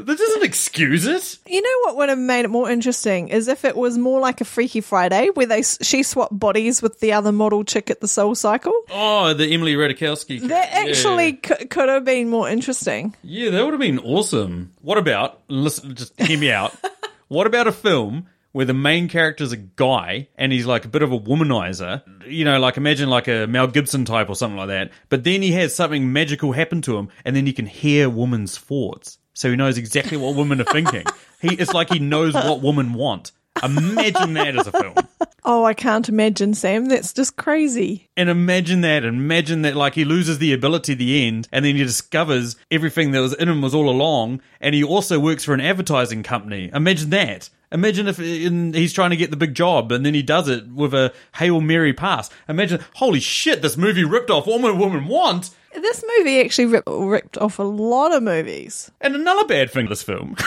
[0.05, 1.37] that doesn't excuse it.
[1.47, 4.41] You know what would have made it more interesting is if it was more like
[4.41, 8.07] a Freaky Friday where they she swapped bodies with the other model chick at the
[8.07, 8.73] Soul Cycle.
[8.91, 10.41] Oh, the Emily Ratajkowski.
[10.47, 13.15] That actually c- could have been more interesting.
[13.23, 14.71] Yeah, that would have been awesome.
[14.81, 16.75] What about, listen, just hear me out.
[17.27, 21.01] what about a film where the main character's a guy and he's like a bit
[21.01, 22.01] of a womanizer?
[22.27, 24.91] You know, like imagine like a Mel Gibson type or something like that.
[25.09, 28.57] But then he has something magical happen to him and then he can hear women's
[28.57, 29.17] thoughts.
[29.33, 31.05] So he knows exactly what women are thinking.
[31.39, 33.31] He, it's like he knows what women want.
[33.63, 34.95] Imagine that as a film.
[35.43, 36.85] Oh, I can't imagine, Sam.
[36.85, 38.09] That's just crazy.
[38.15, 39.03] And imagine that.
[39.03, 43.11] Imagine that, like, he loses the ability at the end, and then he discovers everything
[43.11, 46.69] that was in him was all along, and he also works for an advertising company.
[46.73, 47.49] Imagine that.
[47.71, 50.67] Imagine if in, he's trying to get the big job, and then he does it
[50.67, 52.29] with a Hail Mary pass.
[52.47, 55.51] Imagine, holy shit, this movie ripped off All women women want.
[55.73, 58.91] This movie actually rip- ripped off a lot of movies.
[58.99, 60.35] And another bad thing, this film.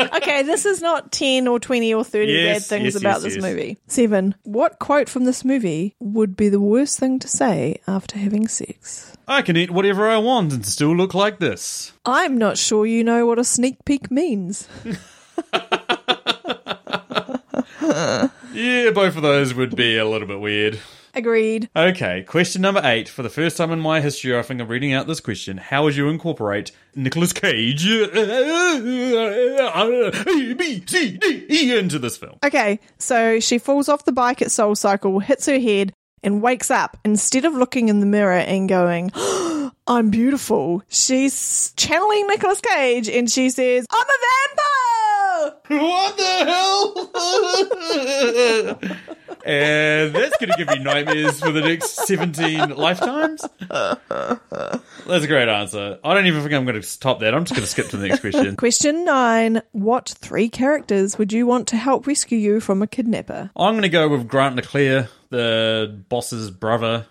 [0.00, 3.22] Okay, this is not 10 or 20 or 30 Yes, bad things yes, about yes,
[3.22, 3.42] this yes.
[3.42, 3.78] movie.
[3.86, 8.46] Seven, what quote from this movie would be the worst thing to say after having
[8.48, 9.16] sex?
[9.26, 11.92] I can eat whatever I want and still look like this.
[12.04, 14.68] I'm not sure you know what a sneak peek means.
[18.52, 20.78] Yeah, both of those would be a little bit weird.
[21.14, 21.68] Agreed.
[21.74, 23.08] Okay, question number eight.
[23.08, 25.56] For the first time in my history, I think I'm reading out this question.
[25.56, 28.04] How would you incorporate Nicolas Cage A,
[30.56, 32.38] B, C, D, E into this film?
[32.44, 35.92] Okay, so she falls off the bike at Soul Cycle, hits her head,
[36.22, 36.96] and wakes up.
[37.04, 39.10] Instead of looking in the mirror and going,
[39.86, 45.19] I'm beautiful, she's channeling Nicolas Cage and she says, I'm a vampire!
[45.68, 47.08] What the hell?
[49.44, 53.42] and that's going to give you nightmares for the next 17 lifetimes?
[53.68, 55.98] That's a great answer.
[56.04, 57.34] I don't even think I'm going to top that.
[57.34, 58.56] I'm just going to skip to the next question.
[58.56, 63.50] Question nine What three characters would you want to help rescue you from a kidnapper?
[63.56, 67.06] I'm going to go with Grant LeClair, the boss's brother.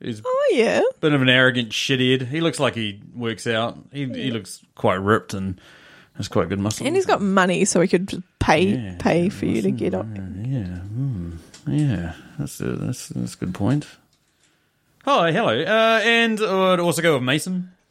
[0.00, 0.80] He's Oh, yeah.
[1.00, 2.26] bit of an arrogant shithead.
[2.26, 3.78] He looks like he works out.
[3.92, 5.60] He, he looks quite ripped and
[6.22, 6.86] has quite good muscle.
[6.86, 10.06] And he's got money, so he could pay Yeah, pay for you to get up.
[10.14, 11.32] yeah, hmm,
[11.66, 12.14] yeah.
[12.38, 13.86] That's a, that's that's a good point.
[15.04, 17.70] Hi, hello, uh, and I'd also go with Mason.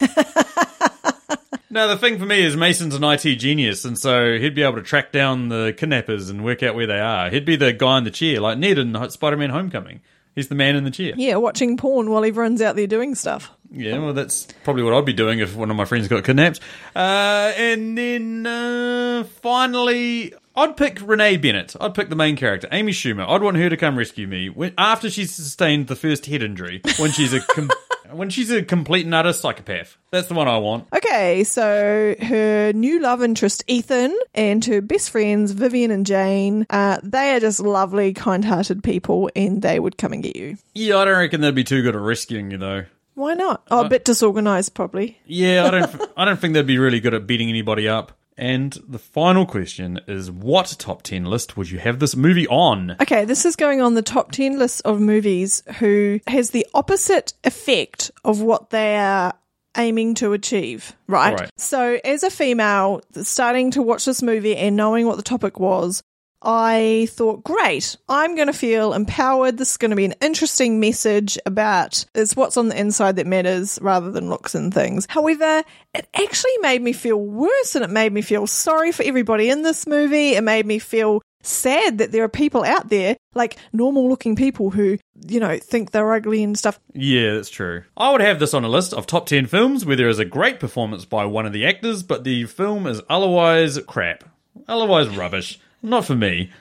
[1.69, 4.75] now the thing for me is Mason's an IT genius, and so he'd be able
[4.75, 7.29] to track down the kidnappers and work out where they are.
[7.29, 10.01] He'd be the guy in the chair, like Ned in Spider-Man: Homecoming.
[10.35, 11.13] He's the man in the chair.
[11.17, 13.51] Yeah, watching porn while everyone's out there doing stuff.
[13.71, 16.59] Yeah, well, that's probably what I'd be doing if one of my friends got kidnapped.
[16.95, 21.75] Uh, and then uh, finally, I'd pick Renee Bennett.
[21.79, 23.27] I'd pick the main character, Amy Schumer.
[23.27, 26.81] I'd want her to come rescue me when, after she's sustained the first head injury.
[26.97, 27.71] When she's a com-
[28.11, 29.95] when she's a complete and utter psychopath.
[30.11, 30.87] That's the one I want.
[30.93, 36.99] Okay, so her new love interest, Ethan, and her best friends, Vivian and Jane, uh,
[37.01, 40.57] they are just lovely, kind hearted people, and they would come and get you.
[40.73, 42.83] Yeah, I don't reckon they'd be too good at rescuing you though.
[43.21, 43.61] Why not?
[43.69, 45.19] Oh, a uh, bit disorganized, probably.
[45.25, 46.01] Yeah, I don't.
[46.17, 48.17] I don't think they'd be really good at beating anybody up.
[48.35, 52.95] And the final question is: What top ten list would you have this movie on?
[52.99, 57.33] Okay, this is going on the top 10 list of movies who has the opposite
[57.43, 59.33] effect of what they are
[59.77, 61.39] aiming to achieve, right?
[61.39, 61.49] Right.
[61.57, 66.01] So, as a female starting to watch this movie and knowing what the topic was,
[66.41, 69.57] I thought, great, I'm going to feel empowered.
[69.57, 73.27] This is going to be an interesting message about it's what's on the inside that
[73.27, 75.05] matters rather than looks and things.
[75.09, 75.63] However,
[75.93, 79.61] it actually made me feel worse and it made me feel sorry for everybody in
[79.61, 80.33] this movie.
[80.33, 84.69] It made me feel sad that there are people out there, like normal looking people
[84.69, 86.79] who, you know, think they're ugly and stuff.
[86.93, 87.83] Yeah, that's true.
[87.97, 90.25] I would have this on a list of top 10 films where there is a
[90.25, 94.23] great performance by one of the actors, but the film is otherwise crap.
[94.67, 95.59] Otherwise rubbish.
[95.81, 96.51] Not for me.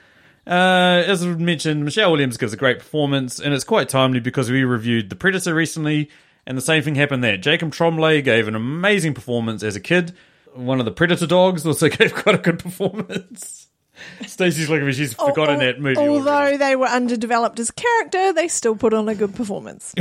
[0.47, 4.63] Uh, as mentioned, Michelle Williams gives a great performance, and it's quite timely because we
[4.63, 6.09] reviewed The Predator recently,
[6.45, 7.37] and the same thing happened there.
[7.37, 10.13] Jacob Tremblay gave an amazing performance as a kid.
[10.53, 13.60] One of the Predator dogs also gave quite a good performance.
[14.25, 15.97] Stacey's looking at me, she's forgotten that movie.
[15.97, 16.57] Although already.
[16.57, 19.93] they were underdeveloped as character, they still put on a good performance.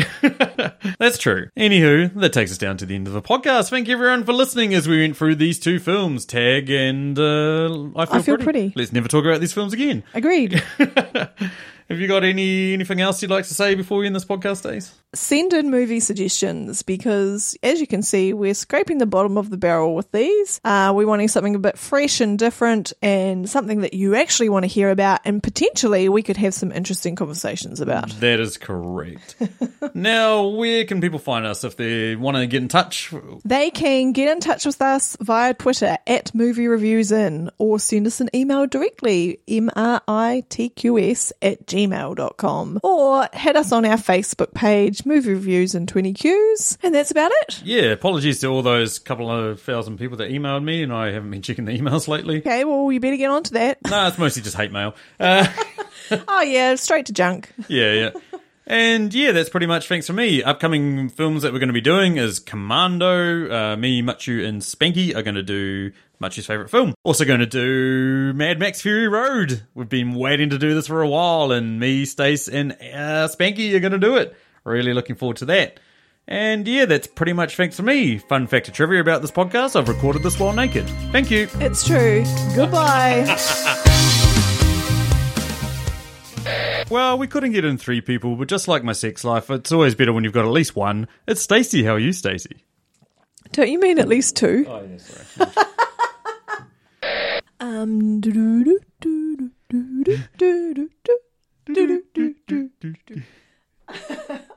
[0.98, 1.48] That's true.
[1.56, 3.70] Anywho, that takes us down to the end of the podcast.
[3.70, 7.90] Thank you everyone for listening as we went through these two films, Tag and uh,
[7.96, 8.72] I Feel, I Feel Pretty.
[8.76, 10.02] Let's never talk about these films again.
[10.14, 10.62] Agreed.
[11.90, 14.62] Have you got any anything else you'd like to say before we end this podcast,
[14.62, 14.94] Days?
[15.12, 19.56] Send in movie suggestions because, as you can see, we're scraping the bottom of the
[19.56, 20.60] barrel with these.
[20.62, 24.62] Uh, we're wanting something a bit fresh and different and something that you actually want
[24.62, 28.10] to hear about, and potentially we could have some interesting conversations about.
[28.20, 29.34] That is correct.
[29.94, 33.12] now, where can people find us if they want to get in touch?
[33.44, 38.06] They can get in touch with us via Twitter at Movie Reviews In or send
[38.06, 45.32] us an email directly, M-R-I-T-Q-S at gmail.com or head us on our Facebook page, Movie
[45.32, 46.78] Reviews and 20 Qs.
[46.82, 47.62] And that's about it.
[47.64, 51.30] Yeah, apologies to all those couple of thousand people that emailed me, and I haven't
[51.30, 52.38] been checking the emails lately.
[52.38, 53.78] Okay, well, you better get on to that.
[53.90, 54.94] No, it's mostly just hate mail.
[55.18, 55.46] Uh,
[56.28, 57.50] oh, yeah, straight to junk.
[57.66, 58.10] yeah, yeah.
[58.70, 60.44] And yeah, that's pretty much thanks for me.
[60.44, 63.50] Upcoming films that we're going to be doing is Commando.
[63.50, 65.90] Uh, me, Machu, and Spanky are going to do
[66.22, 66.94] Machu's favorite film.
[67.02, 69.64] Also going to do Mad Max Fury Road.
[69.74, 73.74] We've been waiting to do this for a while, and me, Stace, and uh, Spanky
[73.74, 74.36] are going to do it.
[74.62, 75.80] Really looking forward to that.
[76.28, 78.18] And yeah, that's pretty much thanks for me.
[78.18, 80.86] Fun fact or trivia about this podcast: I've recorded this while naked.
[81.10, 81.48] Thank you.
[81.54, 82.22] It's true.
[82.54, 83.24] Goodbye.
[86.90, 89.94] Well, we couldn't get in three people, but just like my sex life, it's always
[89.94, 91.06] better when you've got at least one.
[91.28, 91.84] It's Stacey.
[91.84, 92.64] How are you, Stacey?
[93.52, 94.66] Don't you mean at least two?
[94.68, 95.52] Oh, yeah, sorry.
[97.60, 98.20] um,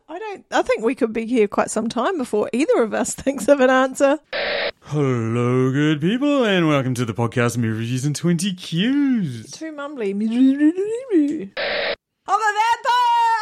[0.10, 0.46] I don't.
[0.52, 3.60] I think we could be here quite some time before either of us thinks of
[3.60, 4.18] an answer.
[4.82, 9.52] Hello, good people, and welcome to the podcast Movie Reviews and Twenty Qs.
[9.54, 11.54] Too mumbly.
[12.26, 13.33] I'm a vampire.